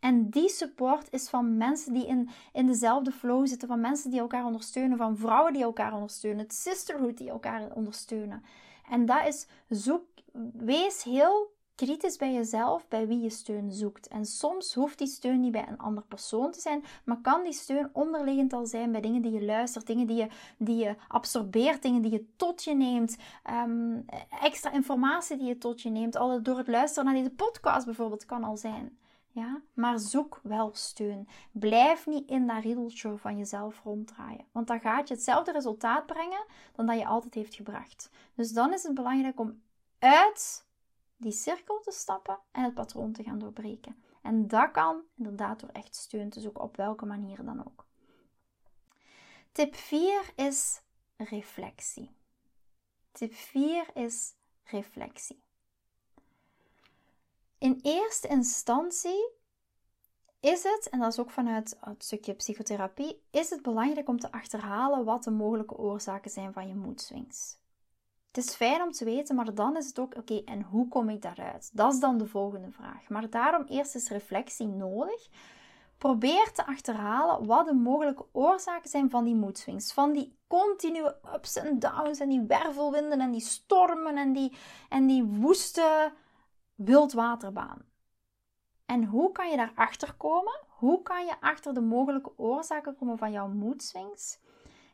En 0.00 0.30
die 0.30 0.48
support 0.48 1.12
is 1.12 1.28
van 1.28 1.56
mensen 1.56 1.92
die 1.92 2.06
in, 2.06 2.28
in 2.52 2.66
dezelfde 2.66 3.10
flow 3.12 3.46
zitten, 3.46 3.68
van 3.68 3.80
mensen 3.80 4.10
die 4.10 4.20
elkaar 4.20 4.44
ondersteunen, 4.44 4.96
van 4.96 5.16
vrouwen 5.16 5.52
die 5.52 5.62
elkaar 5.62 5.94
ondersteunen, 5.94 6.42
het 6.42 6.54
sisterhood 6.54 7.18
die 7.18 7.30
elkaar 7.30 7.72
ondersteunen. 7.74 8.44
En 8.90 9.06
dat 9.06 9.26
is 9.26 9.46
zoek, 9.68 10.04
wees 10.52 11.02
heel 11.02 11.54
kritisch 11.76 12.16
bij 12.16 12.32
jezelf, 12.32 12.88
bij 12.88 13.06
wie 13.06 13.20
je 13.20 13.30
steun 13.30 13.72
zoekt. 13.72 14.08
En 14.08 14.24
soms 14.24 14.74
hoeft 14.74 14.98
die 14.98 15.06
steun 15.06 15.40
niet 15.40 15.52
bij 15.52 15.68
een 15.68 15.78
ander 15.78 16.02
persoon 16.02 16.50
te 16.50 16.60
zijn, 16.60 16.84
maar 17.04 17.20
kan 17.20 17.42
die 17.42 17.52
steun 17.52 17.90
onderliggend 17.92 18.52
al 18.52 18.66
zijn 18.66 18.92
bij 18.92 19.00
dingen 19.00 19.22
die 19.22 19.32
je 19.32 19.44
luistert, 19.44 19.86
dingen 19.86 20.06
die 20.06 20.16
je, 20.16 20.28
die 20.58 20.76
je 20.76 20.96
absorbeert, 21.08 21.82
dingen 21.82 22.02
die 22.02 22.12
je 22.12 22.26
tot 22.36 22.64
je 22.64 22.74
neemt, 22.74 23.16
um, 23.50 24.04
extra 24.40 24.72
informatie 24.72 25.36
die 25.36 25.46
je 25.46 25.58
tot 25.58 25.82
je 25.82 25.90
neemt, 25.90 26.16
al 26.16 26.42
door 26.42 26.58
het 26.58 26.68
luisteren 26.68 27.04
naar 27.04 27.22
deze 27.22 27.34
podcast 27.34 27.84
bijvoorbeeld, 27.84 28.26
kan 28.26 28.44
al 28.44 28.56
zijn. 28.56 28.98
Ja? 29.36 29.62
Maar 29.74 29.98
zoek 29.98 30.40
wel 30.42 30.70
steun. 30.74 31.28
Blijf 31.52 32.06
niet 32.06 32.28
in 32.28 32.46
dat 32.46 32.62
riedeltje 32.62 33.16
van 33.16 33.38
jezelf 33.38 33.80
ronddraaien. 33.84 34.46
Want 34.52 34.66
dan 34.66 34.80
gaat 34.80 35.08
je 35.08 35.14
hetzelfde 35.14 35.52
resultaat 35.52 36.06
brengen 36.06 36.44
dan 36.72 36.86
dat 36.86 36.98
je 36.98 37.06
altijd 37.06 37.34
heeft 37.34 37.54
gebracht. 37.54 38.10
Dus 38.34 38.52
dan 38.52 38.72
is 38.72 38.82
het 38.82 38.94
belangrijk 38.94 39.40
om 39.40 39.62
uit 39.98 40.66
die 41.16 41.32
cirkel 41.32 41.80
te 41.80 41.90
stappen 41.90 42.38
en 42.52 42.62
het 42.62 42.74
patroon 42.74 43.12
te 43.12 43.22
gaan 43.22 43.38
doorbreken. 43.38 44.02
En 44.22 44.48
dat 44.48 44.70
kan 44.70 45.02
inderdaad 45.16 45.60
door 45.60 45.70
echt 45.70 45.94
steun 45.94 46.30
te 46.30 46.40
zoeken, 46.40 46.62
op 46.62 46.76
welke 46.76 47.06
manier 47.06 47.44
dan 47.44 47.66
ook. 47.66 47.86
Tip 49.52 49.74
4 49.74 50.32
is 50.36 50.80
reflectie. 51.16 52.10
Tip 53.12 53.34
4 53.34 53.86
is 53.94 54.34
reflectie. 54.64 55.42
In 57.58 57.78
eerste 57.82 58.28
instantie 58.28 59.30
is 60.40 60.62
het, 60.62 60.88
en 60.90 60.98
dat 60.98 61.12
is 61.12 61.18
ook 61.18 61.30
vanuit 61.30 61.76
het 61.80 62.04
stukje 62.04 62.34
psychotherapie, 62.34 63.22
is 63.30 63.50
het 63.50 63.62
belangrijk 63.62 64.08
om 64.08 64.18
te 64.18 64.32
achterhalen 64.32 65.04
wat 65.04 65.24
de 65.24 65.30
mogelijke 65.30 65.76
oorzaken 65.76 66.30
zijn 66.30 66.52
van 66.52 66.68
je 66.68 66.74
moedswings. 66.74 67.58
Het 68.32 68.44
is 68.44 68.54
fijn 68.54 68.82
om 68.82 68.90
te 68.90 69.04
weten, 69.04 69.36
maar 69.36 69.54
dan 69.54 69.76
is 69.76 69.86
het 69.86 69.98
ook, 69.98 70.16
oké, 70.16 70.42
en 70.44 70.62
hoe 70.62 70.88
kom 70.88 71.08
ik 71.08 71.22
daaruit? 71.22 71.70
Dat 71.72 71.92
is 71.92 72.00
dan 72.00 72.18
de 72.18 72.26
volgende 72.26 72.70
vraag. 72.70 73.08
Maar 73.08 73.30
daarom 73.30 73.64
eerst 73.68 73.94
is 73.94 74.08
reflectie 74.08 74.66
nodig. 74.66 75.28
Probeer 75.98 76.52
te 76.52 76.66
achterhalen 76.66 77.46
wat 77.46 77.66
de 77.66 77.74
mogelijke 77.74 78.26
oorzaken 78.32 78.90
zijn 78.90 79.10
van 79.10 79.24
die 79.24 79.34
moedswings. 79.34 79.92
Van 79.92 80.12
die 80.12 80.38
continue 80.46 81.14
ups 81.34 81.56
en 81.56 81.78
downs 81.78 82.20
en 82.20 82.28
die 82.28 82.44
wervelwinden 82.46 83.20
en 83.20 83.30
die 83.30 83.40
stormen 83.40 84.16
en 84.16 84.32
die, 84.32 84.56
en 84.88 85.06
die 85.06 85.24
woeste 85.24 86.12
wildwaterbaan. 86.76 87.84
En 88.86 89.04
hoe 89.04 89.32
kan 89.32 89.50
je 89.50 89.56
daarachter 89.56 90.14
komen? 90.14 90.60
Hoe 90.68 91.02
kan 91.02 91.26
je 91.26 91.40
achter 91.40 91.74
de 91.74 91.80
mogelijke 91.80 92.38
oorzaken 92.38 92.96
komen 92.96 93.18
van 93.18 93.32
jouw 93.32 93.48
moedswings? 93.48 94.38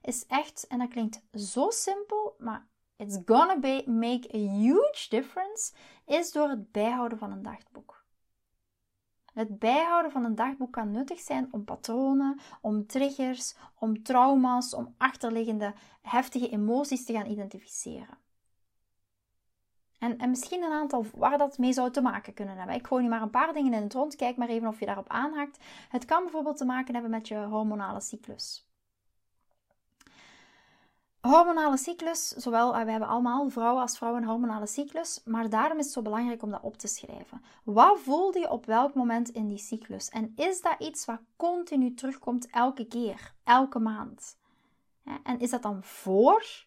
Is 0.02 0.26
echt, 0.26 0.66
en 0.66 0.78
dat 0.78 0.88
klinkt 0.88 1.22
zo 1.34 1.70
simpel, 1.70 2.34
maar 2.38 2.66
it's 2.96 3.18
gonna 3.24 3.58
be, 3.58 3.82
make 3.86 4.34
a 4.34 4.38
huge 4.38 5.06
difference, 5.08 5.72
is 6.06 6.32
door 6.32 6.48
het 6.48 6.72
bijhouden 6.72 7.18
van 7.18 7.32
een 7.32 7.42
dagboek. 7.42 8.04
Het 9.34 9.58
bijhouden 9.58 10.12
van 10.12 10.24
een 10.24 10.34
dagboek 10.34 10.72
kan 10.72 10.90
nuttig 10.90 11.20
zijn 11.20 11.48
om 11.50 11.64
patronen, 11.64 12.40
om 12.60 12.86
triggers, 12.86 13.54
om 13.78 14.02
trauma's, 14.02 14.74
om 14.74 14.94
achterliggende 14.98 15.74
heftige 16.02 16.48
emoties 16.48 17.04
te 17.04 17.12
gaan 17.12 17.26
identificeren. 17.26 18.18
En, 20.02 20.18
en 20.18 20.30
misschien 20.30 20.62
een 20.62 20.72
aantal 20.72 21.06
waar 21.14 21.38
dat 21.38 21.58
mee 21.58 21.72
zou 21.72 21.90
te 21.90 22.00
maken 22.00 22.34
kunnen 22.34 22.56
hebben. 22.56 22.76
Ik 22.76 22.86
gooi 22.86 23.02
nu 23.02 23.08
maar 23.08 23.22
een 23.22 23.30
paar 23.30 23.52
dingen 23.52 23.72
in 23.72 23.82
het 23.82 23.92
rond. 23.92 24.16
Kijk 24.16 24.36
maar 24.36 24.48
even 24.48 24.68
of 24.68 24.78
je 24.78 24.86
daarop 24.86 25.08
aanhaakt. 25.08 25.58
Het 25.88 26.04
kan 26.04 26.22
bijvoorbeeld 26.22 26.56
te 26.56 26.64
maken 26.64 26.92
hebben 26.92 27.10
met 27.10 27.28
je 27.28 27.36
hormonale 27.36 28.00
cyclus. 28.00 28.66
Hormonale 31.20 31.76
cyclus, 31.76 32.28
zowel, 32.28 32.74
eh, 32.76 32.84
we 32.84 32.90
hebben 32.90 33.08
allemaal, 33.08 33.48
vrouwen 33.48 33.82
als 33.82 33.96
vrouwen, 33.96 34.22
een 34.22 34.28
hormonale 34.28 34.66
cyclus, 34.66 35.20
maar 35.24 35.50
daarom 35.50 35.78
is 35.78 35.84
het 35.84 35.94
zo 35.94 36.02
belangrijk 36.02 36.42
om 36.42 36.50
dat 36.50 36.62
op 36.62 36.76
te 36.76 36.88
schrijven. 36.88 37.42
Wat 37.64 37.98
voelde 37.98 38.38
je 38.38 38.50
op 38.50 38.66
welk 38.66 38.94
moment 38.94 39.28
in 39.28 39.48
die 39.48 39.58
cyclus? 39.58 40.08
En 40.08 40.32
is 40.36 40.60
dat 40.60 40.74
iets 40.78 41.04
wat 41.04 41.20
continu 41.36 41.94
terugkomt 41.94 42.46
elke 42.50 42.84
keer, 42.84 43.34
elke 43.44 43.78
maand? 43.78 44.36
En 45.22 45.38
is 45.38 45.50
dat 45.50 45.62
dan 45.62 45.82
voor 45.82 46.66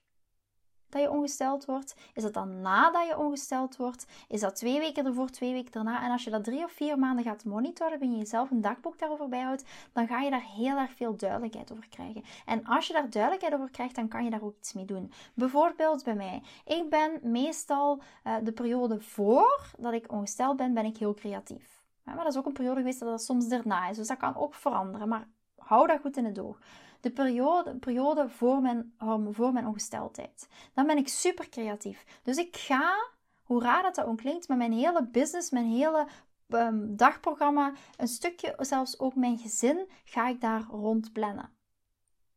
dat 0.89 1.01
je 1.01 1.11
ongesteld 1.11 1.65
wordt? 1.65 1.95
Is 2.13 2.23
het 2.23 2.33
dan 2.33 2.61
nadat 2.61 3.07
je 3.07 3.17
ongesteld 3.17 3.75
wordt? 3.75 4.05
Is 4.27 4.39
dat 4.39 4.55
twee 4.55 4.79
weken 4.79 5.05
ervoor, 5.05 5.29
twee 5.29 5.53
weken 5.53 5.71
daarna? 5.71 6.03
En 6.03 6.11
als 6.11 6.23
je 6.23 6.29
dat 6.29 6.43
drie 6.43 6.63
of 6.63 6.71
vier 6.71 6.99
maanden 6.99 7.23
gaat 7.23 7.45
monitoren 7.45 7.99
en 7.99 8.11
je 8.11 8.17
jezelf 8.17 8.51
een 8.51 8.61
dagboek 8.61 8.99
daarover 8.99 9.29
bijhoudt, 9.29 9.63
dan 9.93 10.07
ga 10.07 10.19
je 10.21 10.29
daar 10.29 10.45
heel 10.55 10.77
erg 10.77 10.91
veel 10.91 11.15
duidelijkheid 11.15 11.71
over 11.71 11.89
krijgen. 11.89 12.23
En 12.45 12.65
als 12.65 12.87
je 12.87 12.93
daar 12.93 13.09
duidelijkheid 13.09 13.53
over 13.53 13.69
krijgt, 13.71 13.95
dan 13.95 14.07
kan 14.07 14.23
je 14.23 14.29
daar 14.29 14.43
ook 14.43 14.57
iets 14.57 14.73
mee 14.73 14.85
doen. 14.85 15.11
Bijvoorbeeld 15.33 16.03
bij 16.03 16.15
mij. 16.15 16.41
Ik 16.65 16.89
ben 16.89 17.19
meestal 17.21 18.01
uh, 18.23 18.35
de 18.43 18.51
periode 18.51 19.01
voor 19.01 19.71
dat 19.77 19.93
ik 19.93 20.11
ongesteld 20.11 20.57
ben, 20.57 20.73
ben 20.73 20.85
ik 20.85 20.97
heel 20.97 21.13
creatief. 21.13 21.83
maar 22.03 22.15
dat 22.15 22.27
is 22.27 22.37
ook 22.37 22.45
een 22.45 22.53
periode 22.53 22.79
geweest 22.79 22.99
dat 22.99 23.09
dat 23.09 23.23
soms 23.23 23.49
erna 23.49 23.89
is. 23.89 23.97
Dus 23.97 24.07
dat 24.07 24.17
kan 24.17 24.35
ook 24.35 24.53
veranderen. 24.53 25.07
Maar 25.07 25.27
hou 25.57 25.87
dat 25.87 25.99
goed 26.01 26.17
in 26.17 26.25
het 26.25 26.39
oog 26.39 26.59
de 27.05 27.11
periode, 27.11 27.75
periode 27.75 28.29
voor, 28.29 28.61
mijn, 28.61 28.93
voor 29.31 29.53
mijn 29.53 29.67
ongesteldheid. 29.67 30.47
Dan 30.73 30.87
ben 30.87 30.97
ik 30.97 31.07
super 31.07 31.49
creatief. 31.49 32.05
Dus 32.23 32.37
ik 32.37 32.55
ga, 32.55 33.09
hoe 33.43 33.61
raar 33.61 33.83
dat 33.83 33.95
dat 33.95 34.05
ook 34.05 34.17
klinkt, 34.17 34.47
met 34.47 34.57
mijn 34.57 34.73
hele 34.73 35.07
business, 35.07 35.49
mijn 35.49 35.65
hele 35.65 36.07
um, 36.49 36.95
dagprogramma, 36.95 37.73
een 37.97 38.07
stukje, 38.07 38.53
zelfs 38.57 38.99
ook 38.99 39.15
mijn 39.15 39.37
gezin, 39.37 39.87
ga 40.03 40.27
ik 40.27 40.41
daar 40.41 40.63
rond 40.69 41.13
plannen. 41.13 41.49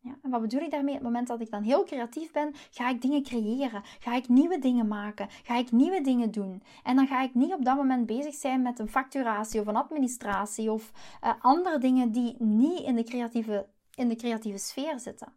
Ja, 0.00 0.18
en 0.22 0.30
wat 0.30 0.40
bedoel 0.40 0.60
ik 0.60 0.70
daarmee? 0.70 0.94
Op 0.94 1.00
het 1.00 1.08
moment 1.08 1.28
dat 1.28 1.40
ik 1.40 1.50
dan 1.50 1.62
heel 1.62 1.84
creatief 1.84 2.32
ben, 2.32 2.54
ga 2.70 2.88
ik 2.88 3.02
dingen 3.02 3.22
creëren. 3.22 3.82
Ga 3.98 4.14
ik 4.14 4.28
nieuwe 4.28 4.58
dingen 4.58 4.88
maken. 4.88 5.28
Ga 5.42 5.56
ik 5.56 5.72
nieuwe 5.72 6.00
dingen 6.00 6.30
doen. 6.30 6.62
En 6.82 6.96
dan 6.96 7.06
ga 7.06 7.22
ik 7.22 7.34
niet 7.34 7.52
op 7.52 7.64
dat 7.64 7.76
moment 7.76 8.06
bezig 8.06 8.34
zijn 8.34 8.62
met 8.62 8.78
een 8.78 8.88
facturatie 8.88 9.60
of 9.60 9.66
een 9.66 9.76
administratie 9.76 10.72
of 10.72 10.92
uh, 11.24 11.32
andere 11.40 11.78
dingen 11.78 12.12
die 12.12 12.36
niet 12.38 12.80
in 12.80 12.94
de 12.94 13.04
creatieve 13.04 13.66
in 13.98 14.08
de 14.08 14.16
creatieve 14.16 14.58
sfeer 14.58 15.00
zitten. 15.00 15.32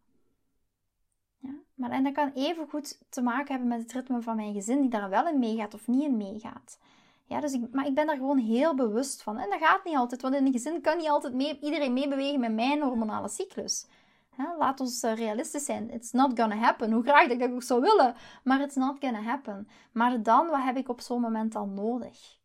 Ja? 1.38 1.54
Maar, 1.74 1.90
en 1.90 2.04
dat 2.04 2.14
kan 2.14 2.32
even 2.34 2.70
goed 2.70 3.00
te 3.10 3.22
maken 3.22 3.52
hebben 3.52 3.68
met 3.68 3.82
het 3.82 3.92
ritme 3.92 4.22
van 4.22 4.36
mijn 4.36 4.54
gezin, 4.54 4.82
die 4.82 4.90
daar 4.90 5.10
wel 5.10 5.28
in 5.28 5.40
meegaat 5.40 5.74
of 5.74 5.88
niet 5.88 6.04
in 6.04 6.18
meegaat. 6.18 6.78
Ja, 7.32 7.40
dus 7.40 7.54
ik, 7.54 7.72
maar 7.72 7.86
ik 7.88 7.96
ben 7.96 8.06
daar 8.06 8.16
gewoon 8.16 8.38
heel 8.38 8.76
bewust 8.76 9.24
van. 9.24 9.38
En 9.38 9.50
dat 9.50 9.60
gaat 9.60 9.84
niet 9.84 9.96
altijd, 9.96 10.22
want 10.22 10.36
in 10.36 10.46
een 10.46 10.52
gezin 10.52 10.82
kan 10.82 10.98
niet 10.98 11.10
altijd 11.10 11.34
mee, 11.34 11.60
iedereen 11.60 11.94
meebewegen 11.94 12.40
met 12.40 12.54
mijn 12.54 12.82
hormonale 12.82 13.30
cyclus. 13.30 13.88
laat 14.58 14.80
ons 14.80 15.04
eh, 15.04 15.16
realistisch 15.16 15.66
zijn. 15.66 15.90
It's 15.90 16.12
not 16.12 16.40
gonna 16.40 16.56
happen. 16.56 16.92
Hoe 16.92 17.04
graag 17.04 17.24
dat 17.24 17.32
ik 17.32 17.40
dat 17.40 17.52
ook 17.52 17.64
zou 17.64 17.82
willen. 17.82 18.16
Maar 18.44 18.62
it's 18.62 18.76
not 18.76 18.98
gonna 19.00 19.22
happen. 19.22 19.68
Maar 19.92 20.24
dan, 20.24 20.48
wat 20.48 20.64
heb 20.64 20.78
ik 20.78 20.90
op 20.90 21.02
zo'n 21.02 21.22
moment 21.22 21.56
al 21.56 21.66
nodig? 21.66 22.38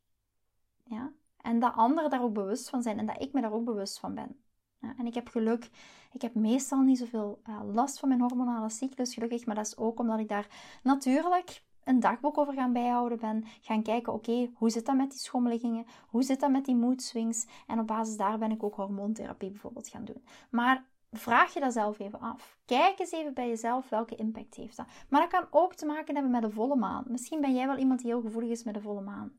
Ja? 0.84 1.12
En 1.42 1.58
dat 1.58 1.72
anderen 1.74 2.10
daar 2.10 2.22
ook 2.22 2.34
bewust 2.34 2.68
van 2.68 2.82
zijn. 2.82 2.98
En 2.98 3.06
dat 3.06 3.22
ik 3.22 3.32
me 3.32 3.40
daar 3.40 3.52
ook 3.52 3.64
bewust 3.64 3.98
van 3.98 4.14
ben. 4.14 4.36
En 4.80 5.06
ik 5.06 5.14
heb 5.14 5.28
geluk. 5.28 5.70
Ik 6.12 6.22
heb 6.22 6.34
meestal 6.34 6.80
niet 6.80 6.98
zoveel 6.98 7.40
uh, 7.48 7.60
last 7.72 7.98
van 7.98 8.08
mijn 8.08 8.20
hormonale 8.20 8.68
cyclus, 8.68 9.14
gelukkig. 9.14 9.46
Maar 9.46 9.54
dat 9.54 9.66
is 9.66 9.76
ook 9.76 9.98
omdat 9.98 10.18
ik 10.18 10.28
daar 10.28 10.46
natuurlijk 10.82 11.62
een 11.84 12.00
dagboek 12.00 12.38
over 12.38 12.54
gaan 12.54 12.72
bijhouden 12.72 13.18
ben. 13.18 13.44
Gaan 13.60 13.82
kijken, 13.82 14.12
oké, 14.12 14.50
hoe 14.54 14.70
zit 14.70 14.86
dat 14.86 14.96
met 14.96 15.10
die 15.10 15.20
schommelingen? 15.20 15.86
Hoe 16.06 16.22
zit 16.22 16.40
dat 16.40 16.50
met 16.50 16.64
die 16.64 16.74
mood 16.74 17.02
swings? 17.02 17.46
En 17.66 17.78
op 17.78 17.86
basis 17.86 18.16
daar 18.16 18.38
ben 18.38 18.50
ik 18.50 18.62
ook 18.62 18.74
hormoontherapie 18.74 19.50
bijvoorbeeld 19.50 19.88
gaan 19.88 20.04
doen. 20.04 20.24
Maar 20.50 20.84
vraag 21.12 21.54
je 21.54 21.60
dat 21.60 21.72
zelf 21.72 21.98
even 21.98 22.20
af. 22.20 22.58
Kijk 22.64 22.98
eens 22.98 23.12
even 23.12 23.34
bij 23.34 23.48
jezelf 23.48 23.88
welke 23.88 24.14
impact 24.14 24.54
heeft 24.54 24.76
dat. 24.76 24.86
Maar 25.08 25.20
dat 25.20 25.30
kan 25.30 25.46
ook 25.50 25.74
te 25.74 25.86
maken 25.86 26.14
hebben 26.14 26.32
met 26.32 26.42
de 26.42 26.50
volle 26.50 26.76
maan. 26.76 27.04
Misschien 27.06 27.40
ben 27.40 27.54
jij 27.54 27.66
wel 27.66 27.76
iemand 27.76 28.00
die 28.00 28.10
heel 28.10 28.20
gevoelig 28.20 28.50
is 28.50 28.64
met 28.64 28.74
de 28.74 28.80
volle 28.80 29.00
maan. 29.00 29.32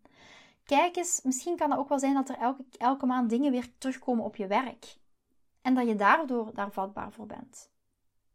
Kijk 0.65 0.95
eens, 0.95 1.21
misschien 1.23 1.56
kan 1.56 1.71
het 1.71 1.80
ook 1.80 1.89
wel 1.89 2.00
zijn 2.00 2.13
dat 2.13 2.30
er 2.30 2.38
elke, 2.38 2.65
elke 2.78 3.06
maand 3.06 3.30
dingen 3.30 3.52
weer 3.52 3.67
terugkomen 3.78 4.23
op 4.26 4.36
je 4.36 4.47
werk. 4.47 4.97
En 5.62 5.74
dat 5.76 5.88
je 5.88 5.96
daardoor 5.96 6.54
daar 6.54 6.72
vatbaar 6.72 7.12
voor 7.12 7.26
bent. 7.26 7.72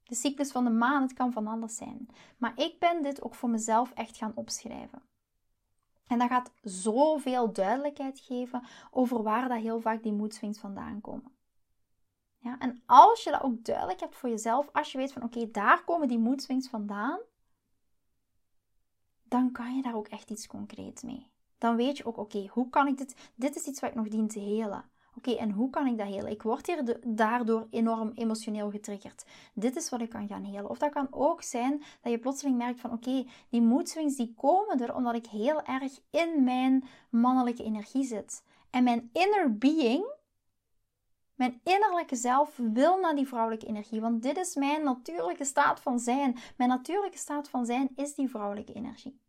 De 0.05 0.15
cyclus 0.15 0.53
van 0.53 0.65
de 0.65 0.71
maan, 0.71 1.03
het 1.03 1.13
kan 1.13 1.33
van 1.33 1.47
alles 1.47 1.77
zijn. 1.77 2.09
Maar 2.37 2.53
ik 2.57 2.79
ben 2.79 3.03
dit 3.03 3.23
ook 3.23 3.35
voor 3.35 3.51
mezelf 3.51 3.93
echt 3.93 4.17
gaan 4.17 4.33
opschrijven. 4.35 5.03
En 6.07 6.19
dat 6.19 6.29
gaat 6.29 6.51
zoveel 6.63 7.53
duidelijkheid 7.53 8.21
geven 8.21 8.63
over 8.91 9.23
waar 9.23 9.49
dat 9.49 9.59
heel 9.59 9.81
vaak 9.81 10.03
die 10.03 10.13
moedswings 10.13 10.59
vandaan 10.59 11.01
komen. 11.01 11.33
Ja, 12.39 12.59
en 12.59 12.83
als 12.87 13.25
je 13.25 13.31
dat 13.31 13.43
ook 13.43 13.65
duidelijk 13.65 14.01
hebt 14.01 14.17
voor 14.17 14.29
jezelf, 14.29 14.69
als 14.73 14.93
je 14.93 14.99
weet 14.99 15.13
van 15.13 15.23
oké, 15.23 15.51
daar 15.51 15.85
komen 15.85 16.09
die 16.09 16.19
moedswings 16.19 16.69
vandaan, 16.69 17.19
dan 19.23 19.53
kan 19.53 19.77
je 19.77 19.83
daar 19.83 19.95
ook 19.95 20.09
echt 20.09 20.31
iets 20.31 20.47
concreets 20.47 21.03
mee. 21.03 21.31
Dan 21.59 21.77
weet 21.77 21.97
je 21.97 22.05
ook, 22.05 22.17
oké, 22.17 22.47
hoe 22.47 22.69
kan 22.71 22.87
ik 22.87 22.99
dit, 22.99 23.33
dit 23.35 23.57
is 23.57 23.67
iets 23.67 23.81
wat 23.81 23.91
ik 23.91 23.97
nog 23.97 24.09
dien 24.09 24.29
te 24.29 24.39
helen. 24.39 24.91
Oké, 25.17 25.31
en 25.31 25.51
hoe 25.51 25.71
kan 25.71 25.87
ik 25.87 25.99
dat 25.99 26.07
helen? 26.07 26.31
Ik 26.31 26.43
word 26.43 26.67
hier 26.67 26.99
daardoor 27.07 27.67
enorm 27.71 28.13
emotioneel 28.15 28.71
getriggerd. 28.71 29.25
Dit 29.55 29.77
is 29.77 29.89
wat 29.89 30.01
ik 30.01 30.09
kan 30.09 30.27
gaan 30.27 30.45
helen. 30.45 30.71
Of 30.71 30.79
dat 30.79 30.93
kan 30.93 31.07
ook 31.11 31.43
zijn 31.43 31.83
dat 32.01 32.13
je 32.13 32.19
plotseling 32.19 32.57
merkt 32.57 32.81
van 32.81 32.93
oké, 32.93 33.27
die 33.49 33.61
moedswings 33.61 34.17
die 34.17 34.35
komen 34.37 34.81
er 34.81 34.95
omdat 34.95 35.15
ik 35.15 35.27
heel 35.27 35.63
erg 35.63 36.01
in 36.11 36.45
mijn 36.45 36.85
mannelijke 37.11 37.65
energie 37.65 38.05
zit. 38.05 38.43
En 38.71 38.85
mijn 38.85 39.11
inner 39.13 39.59
being, 39.59 40.15
mijn 41.35 41.61
innerlijke 41.65 42.17
zelf 42.17 42.57
wil 42.73 43.01
naar 43.01 43.15
die 43.15 43.29
vrouwelijke 43.29 43.67
energie. 43.67 44.01
Want 44.01 44.23
dit 44.23 44.37
is 44.37 44.55
mijn 44.55 44.85
natuurlijke 44.85 45.45
staat 45.45 45.81
van 45.81 45.99
zijn. 45.99 46.37
Mijn 46.57 46.71
natuurlijke 46.71 47.19
staat 47.19 47.49
van 47.49 47.67
zijn 47.67 47.89
is 47.97 48.15
die 48.15 48.29
vrouwelijke 48.29 48.73
energie. 48.73 49.21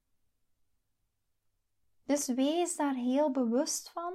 Dus 2.05 2.27
wees 2.27 2.75
daar 2.75 2.93
heel 2.93 3.31
bewust 3.31 3.89
van 3.89 4.13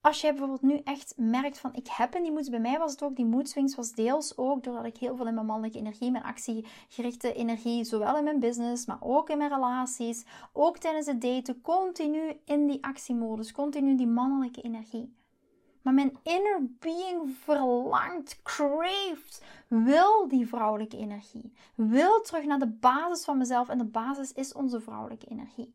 als 0.00 0.20
jij 0.20 0.30
bijvoorbeeld 0.30 0.62
nu 0.62 0.80
echt 0.84 1.14
merkt 1.16 1.58
van 1.58 1.74
ik 1.74 1.88
heb 1.88 2.14
een 2.14 2.22
die 2.22 2.32
moed, 2.32 2.50
bij 2.50 2.60
mij 2.60 2.78
was 2.78 2.90
het 2.90 3.02
ook, 3.02 3.16
die 3.16 3.24
moedswings 3.24 3.74
was 3.74 3.92
deels 3.92 4.36
ook 4.36 4.62
doordat 4.62 4.84
ik 4.84 4.96
heel 4.96 5.16
veel 5.16 5.26
in 5.26 5.34
mijn 5.34 5.46
mannelijke 5.46 5.78
energie, 5.78 6.10
mijn 6.10 6.24
actiegerichte 6.24 7.32
energie, 7.32 7.84
zowel 7.84 8.16
in 8.16 8.24
mijn 8.24 8.40
business, 8.40 8.86
maar 8.86 8.98
ook 9.00 9.30
in 9.30 9.38
mijn 9.38 9.50
relaties, 9.50 10.24
ook 10.52 10.78
tijdens 10.78 11.06
het 11.06 11.20
daten, 11.20 11.60
continu 11.60 12.40
in 12.44 12.66
die 12.66 12.84
actiemodus, 12.84 13.52
continu 13.52 13.96
die 13.96 14.06
mannelijke 14.06 14.60
energie. 14.60 15.16
Maar 15.82 15.94
mijn 15.94 16.18
inner 16.22 16.60
being 16.78 17.36
verlangt, 17.42 18.42
craeft, 18.42 19.44
wil 19.68 20.28
die 20.28 20.48
vrouwelijke 20.48 20.96
energie. 20.96 21.52
Wil 21.74 22.20
terug 22.20 22.44
naar 22.44 22.58
de 22.58 22.66
basis 22.66 23.24
van 23.24 23.38
mezelf 23.38 23.68
en 23.68 23.78
de 23.78 23.84
basis 23.84 24.32
is 24.32 24.52
onze 24.52 24.80
vrouwelijke 24.80 25.26
energie. 25.26 25.74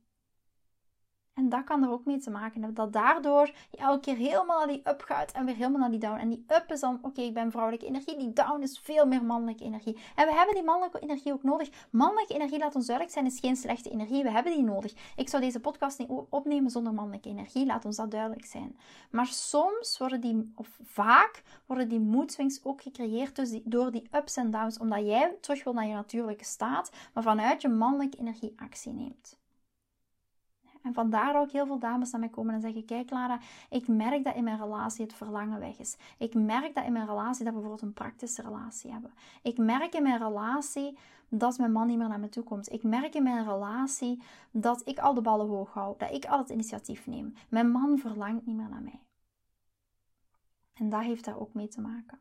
En 1.33 1.49
dat 1.49 1.63
kan 1.63 1.83
er 1.83 1.91
ook 1.91 2.05
mee 2.05 2.17
te 2.17 2.29
maken 2.29 2.61
hebben. 2.61 2.73
Dat 2.73 2.93
daardoor 2.93 3.51
je 3.71 3.77
elke 3.77 3.99
keer 3.99 4.15
helemaal 4.15 4.57
naar 4.57 4.67
die 4.67 4.81
up 4.87 5.01
gaat 5.01 5.31
en 5.31 5.45
weer 5.45 5.55
helemaal 5.55 5.79
naar 5.79 5.89
die 5.89 5.99
down. 5.99 6.19
En 6.19 6.29
die 6.29 6.45
up 6.47 6.71
is 6.71 6.79
dan, 6.79 6.99
oké, 7.01 7.21
ik 7.21 7.33
ben 7.33 7.51
vrouwelijke 7.51 7.85
energie. 7.85 8.17
Die 8.17 8.33
down 8.33 8.61
is 8.61 8.79
veel 8.79 9.05
meer 9.05 9.23
mannelijke 9.23 9.63
energie. 9.63 9.97
En 10.15 10.27
we 10.27 10.33
hebben 10.33 10.55
die 10.55 10.63
mannelijke 10.63 10.99
energie 10.99 11.33
ook 11.33 11.43
nodig. 11.43 11.69
Mannelijke 11.89 12.33
energie, 12.33 12.59
laat 12.59 12.75
ons 12.75 12.85
duidelijk 12.85 13.15
zijn, 13.15 13.25
is 13.25 13.39
geen 13.39 13.55
slechte 13.55 13.89
energie. 13.89 14.23
We 14.23 14.31
hebben 14.31 14.53
die 14.53 14.63
nodig. 14.63 14.93
Ik 15.15 15.29
zou 15.29 15.43
deze 15.43 15.59
podcast 15.59 15.99
niet 15.99 16.09
opnemen 16.29 16.71
zonder 16.71 16.93
mannelijke 16.93 17.29
energie. 17.29 17.65
Laat 17.65 17.85
ons 17.85 17.95
dat 17.95 18.11
duidelijk 18.11 18.45
zijn. 18.45 18.77
Maar 19.11 19.27
soms 19.27 19.97
worden 19.97 20.21
die, 20.21 20.51
of 20.55 20.79
vaak 20.83 21.43
worden 21.65 21.89
die 21.89 21.99
moedswings 21.99 22.63
ook 22.63 22.81
gecreëerd 22.81 23.35
dus 23.35 23.59
door 23.63 23.91
die 23.91 24.09
ups 24.11 24.35
en 24.35 24.51
downs. 24.51 24.77
Omdat 24.77 25.05
jij 25.05 25.37
terug 25.41 25.63
wil 25.63 25.73
naar 25.73 25.87
je 25.87 25.93
natuurlijke 25.93 26.45
staat, 26.45 26.91
maar 27.13 27.23
vanuit 27.23 27.61
je 27.61 27.69
mannelijke 27.69 28.17
energie 28.17 28.53
actie 28.57 28.93
neemt. 28.93 29.41
En 30.83 30.93
vandaar 30.93 31.39
ook 31.39 31.51
heel 31.51 31.65
veel 31.65 31.79
dames 31.79 32.11
naar 32.11 32.19
mij 32.19 32.29
komen 32.29 32.53
en 32.53 32.61
zeggen: 32.61 32.85
Kijk, 32.85 33.09
Lara, 33.09 33.39
ik 33.69 33.87
merk 33.87 34.23
dat 34.23 34.35
in 34.35 34.43
mijn 34.43 34.57
relatie 34.57 35.05
het 35.05 35.13
verlangen 35.13 35.59
weg 35.59 35.79
is. 35.79 35.97
Ik 36.17 36.33
merk 36.33 36.75
dat 36.75 36.85
in 36.85 36.93
mijn 36.93 37.07
relatie 37.07 37.45
dat 37.45 37.53
we 37.53 37.59
bijvoorbeeld 37.59 37.81
een 37.81 37.93
praktische 37.93 38.41
relatie 38.41 38.91
hebben. 38.91 39.11
Ik 39.41 39.57
merk 39.57 39.93
in 39.93 40.03
mijn 40.03 40.17
relatie 40.17 40.97
dat 41.29 41.57
mijn 41.57 41.71
man 41.71 41.87
niet 41.87 41.97
meer 41.97 42.07
naar 42.07 42.19
me 42.19 42.29
toe 42.29 42.43
komt. 42.43 42.71
Ik 42.71 42.83
merk 42.83 43.15
in 43.15 43.23
mijn 43.23 43.45
relatie 43.45 44.21
dat 44.51 44.81
ik 44.87 44.99
al 44.99 45.13
de 45.13 45.21
ballen 45.21 45.47
hoog 45.47 45.73
hou, 45.73 45.95
dat 45.97 46.11
ik 46.11 46.25
al 46.25 46.37
het 46.37 46.49
initiatief 46.49 47.07
neem. 47.07 47.33
Mijn 47.49 47.71
man 47.71 47.97
verlangt 47.97 48.45
niet 48.45 48.55
meer 48.55 48.69
naar 48.69 48.81
mij. 48.81 48.99
En 50.73 50.89
dat 50.89 51.01
heeft 51.01 51.25
daar 51.25 51.39
ook 51.39 51.53
mee 51.53 51.67
te 51.67 51.81
maken. 51.81 52.19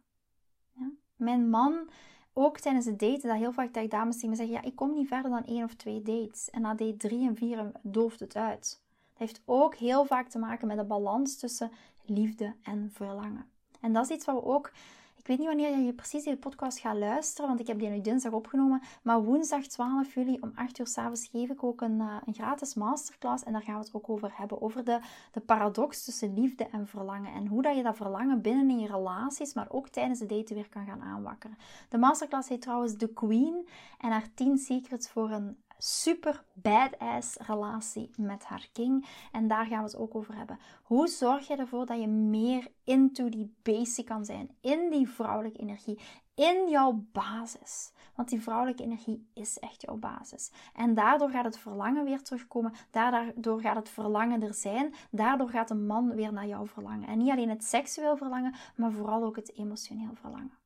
Ja? 0.73 0.91
Mijn 1.17 1.51
man 1.51 1.89
ook 2.33 2.61
tijdens 2.61 2.85
het 2.85 2.99
daten, 2.99 3.29
dat 3.29 3.39
heel 3.39 3.53
vaak 3.53 3.75
dat 3.75 3.91
dames 3.91 4.15
tegen 4.15 4.29
me 4.31 4.37
zeggen, 4.37 4.55
ja, 4.55 4.63
ik 4.63 4.77
kom 4.77 4.95
niet 4.95 5.09
verder 5.09 5.31
dan 5.31 5.45
één 5.45 5.65
of 5.65 5.75
twee 5.75 6.03
dates. 6.03 6.51
En 6.51 6.61
na 6.61 6.75
date 6.75 6.97
drie 6.97 7.29
en 7.29 7.37
vier 7.37 7.73
dooft 7.83 8.21
het 8.21 8.37
uit. 8.37 8.81
Dat 9.13 9.19
heeft 9.29 9.43
ook 9.45 9.75
heel 9.75 10.05
vaak 10.05 10.29
te 10.29 10.39
maken 10.39 10.67
met 10.67 10.77
de 10.77 10.85
balans 10.85 11.37
tussen 11.37 11.71
liefde 12.05 12.55
en 12.63 12.91
verlangen. 12.93 13.47
En 13.81 13.93
dat 13.93 14.05
is 14.11 14.17
iets 14.17 14.25
wat 14.25 14.35
we 14.35 14.45
ook 14.45 14.73
ik 15.23 15.29
weet 15.29 15.39
niet 15.39 15.47
wanneer 15.47 15.79
je 15.79 15.93
precies 15.93 16.25
die 16.25 16.37
podcast 16.37 16.79
gaat 16.79 16.97
luisteren, 16.97 17.49
want 17.49 17.61
ik 17.61 17.67
heb 17.67 17.79
die 17.79 17.89
nu 17.89 18.01
dinsdag 18.01 18.33
opgenomen. 18.33 18.83
Maar 19.03 19.23
woensdag 19.23 19.67
12 19.67 20.15
juli 20.15 20.39
om 20.41 20.53
8 20.55 20.79
uur 20.79 20.87
s'avonds 20.87 21.27
geef 21.27 21.51
ik 21.51 21.65
ook 21.65 21.81
een, 21.81 21.99
uh, 22.01 22.17
een, 22.27 22.35
gratis 22.35 22.75
masterclass. 22.75 23.45
En 23.45 23.53
daar 23.53 23.63
gaan 23.63 23.79
we 23.79 23.85
het 23.85 23.95
ook 23.95 24.09
over 24.09 24.31
hebben. 24.35 24.63
Over 24.63 24.85
de, 24.85 25.01
de 25.33 25.41
paradox 25.41 26.05
tussen 26.05 26.35
liefde 26.35 26.67
en 26.67 26.87
verlangen. 26.87 27.33
En 27.33 27.47
hoe 27.47 27.63
dat 27.63 27.77
je 27.77 27.83
dat 27.83 27.97
verlangen 27.97 28.41
binnen 28.41 28.71
in 28.71 28.79
je 28.79 28.87
relaties, 28.87 29.55
maar 29.55 29.67
ook 29.71 29.89
tijdens 29.89 30.19
de 30.19 30.27
daten 30.27 30.55
weer 30.55 30.69
kan 30.69 30.87
gaan 30.87 31.03
aanwakkeren. 31.03 31.59
De 31.89 31.99
masterclass 31.99 32.49
heet 32.49 32.63
trouwens 32.63 32.97
The 32.97 33.09
Queen. 33.09 33.69
En 33.99 34.11
haar 34.11 34.29
10 34.35 34.59
secrets 34.59 35.09
voor 35.09 35.31
een 35.31 35.57
super 35.83 36.45
badass 36.53 37.37
relatie 37.37 38.11
met 38.17 38.45
haar 38.45 38.69
king. 38.73 39.07
En 39.33 39.49
daar 39.49 39.67
gaan 39.67 39.79
we 39.79 39.85
het 39.85 39.97
ook 39.97 40.15
over 40.15 40.37
hebben. 40.37 40.59
Hoe 40.83 41.09
zorg 41.09 41.47
je 41.47 41.57
ervoor 41.57 41.87
dat 41.87 42.01
je 42.01 42.07
meer 42.07 42.67
into 42.85 43.29
die 43.29 43.55
basic 43.63 44.07
kan 44.07 44.25
zijn? 44.25 44.57
In 44.61 44.91
die 44.91 45.09
vrouwelijke 45.09 45.59
energie. 45.59 46.01
In 46.35 46.69
jouw 46.69 47.05
basis. 47.13 47.93
Want 48.15 48.29
die 48.29 48.43
vrouwelijke 48.43 48.83
energie 48.83 49.31
is 49.35 49.59
echt 49.59 49.83
jouw 49.83 49.97
basis. 49.97 50.51
En 50.75 50.95
daardoor 50.95 51.31
gaat 51.31 51.45
het 51.45 51.59
verlangen 51.59 52.05
weer 52.05 52.23
terugkomen. 52.23 52.73
Daardoor 52.91 53.61
gaat 53.61 53.77
het 53.77 53.89
verlangen 53.89 54.43
er 54.43 54.55
zijn. 54.55 54.95
Daardoor 55.11 55.49
gaat 55.49 55.71
een 55.71 55.87
man 55.87 56.15
weer 56.15 56.33
naar 56.33 56.47
jou 56.47 56.69
verlangen. 56.69 57.09
En 57.09 57.19
niet 57.19 57.31
alleen 57.31 57.51
het 57.51 57.65
seksueel 57.65 58.17
verlangen, 58.17 58.55
maar 58.77 58.93
vooral 58.93 59.23
ook 59.23 59.37
het 59.37 59.57
emotioneel 59.57 60.15
verlangen. 60.15 60.59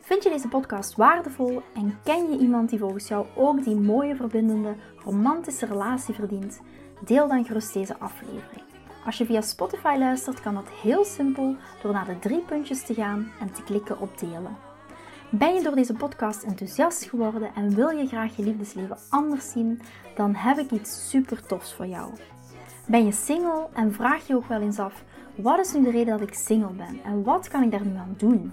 Vind 0.00 0.22
je 0.22 0.30
deze 0.30 0.48
podcast 0.48 0.96
waardevol 0.96 1.62
en 1.74 1.98
ken 2.04 2.30
je 2.30 2.38
iemand 2.38 2.70
die 2.70 2.78
volgens 2.78 3.08
jou 3.08 3.26
ook 3.36 3.64
die 3.64 3.76
mooie, 3.76 4.16
verbindende, 4.16 4.74
romantische 5.04 5.66
relatie 5.66 6.14
verdient? 6.14 6.60
Deel 7.04 7.28
dan 7.28 7.44
gerust 7.44 7.72
deze 7.72 7.98
aflevering. 7.98 8.64
Als 9.04 9.18
je 9.18 9.26
via 9.26 9.40
Spotify 9.40 9.96
luistert, 9.98 10.40
kan 10.40 10.54
dat 10.54 10.68
heel 10.82 11.04
simpel 11.04 11.56
door 11.82 11.92
naar 11.92 12.06
de 12.06 12.18
drie 12.18 12.40
puntjes 12.40 12.82
te 12.82 12.94
gaan 12.94 13.32
en 13.40 13.52
te 13.52 13.62
klikken 13.62 14.00
op 14.00 14.18
delen. 14.18 14.56
Ben 15.30 15.54
je 15.54 15.62
door 15.62 15.74
deze 15.74 15.94
podcast 15.94 16.42
enthousiast 16.42 17.04
geworden 17.04 17.50
en 17.54 17.74
wil 17.74 17.88
je 17.90 18.06
graag 18.06 18.36
je 18.36 18.42
liefdesleven 18.42 18.98
anders 19.08 19.50
zien, 19.50 19.80
dan 20.14 20.34
heb 20.34 20.58
ik 20.58 20.70
iets 20.70 21.10
super 21.10 21.46
tofs 21.46 21.74
voor 21.74 21.86
jou. 21.86 22.12
Ben 22.86 23.04
je 23.04 23.12
single 23.12 23.68
en 23.72 23.92
vraag 23.92 24.26
je 24.26 24.34
ook 24.34 24.48
wel 24.48 24.60
eens 24.60 24.78
af: 24.78 25.02
wat 25.34 25.58
is 25.58 25.72
nu 25.72 25.84
de 25.84 25.90
reden 25.90 26.18
dat 26.18 26.28
ik 26.28 26.34
single 26.34 26.72
ben 26.72 27.00
en 27.04 27.24
wat 27.24 27.48
kan 27.48 27.62
ik 27.62 27.70
daar 27.70 27.86
nu 27.86 27.96
aan 27.96 28.14
doen? 28.16 28.52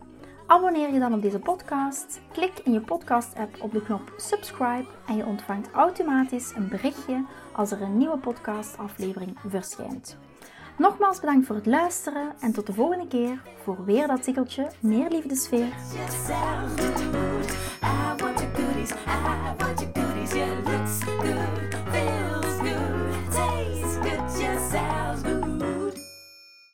Abonneer 0.51 0.93
je 0.93 0.99
dan 0.99 1.13
op 1.13 1.21
deze 1.21 1.39
podcast. 1.39 2.21
Klik 2.31 2.59
in 2.63 2.71
je 2.71 2.81
podcast-app 2.81 3.61
op 3.61 3.71
de 3.71 3.81
knop 3.81 4.13
subscribe 4.17 4.85
en 5.07 5.15
je 5.15 5.25
ontvangt 5.25 5.71
automatisch 5.71 6.53
een 6.55 6.67
berichtje 6.67 7.25
als 7.51 7.71
er 7.71 7.81
een 7.81 7.97
nieuwe 7.97 8.17
podcastaflevering 8.17 9.37
verschijnt. 9.47 10.17
Nogmaals 10.77 11.19
bedankt 11.19 11.47
voor 11.47 11.55
het 11.55 11.65
luisteren 11.65 12.33
en 12.39 12.51
tot 12.51 12.65
de 12.65 12.73
volgende 12.73 13.07
keer 13.07 13.41
voor 13.63 13.85
weer 13.85 14.07
dat 14.07 14.23
tikkeltje 14.23 14.71
meer 14.79 15.09
liefdesfeer. 15.09 15.73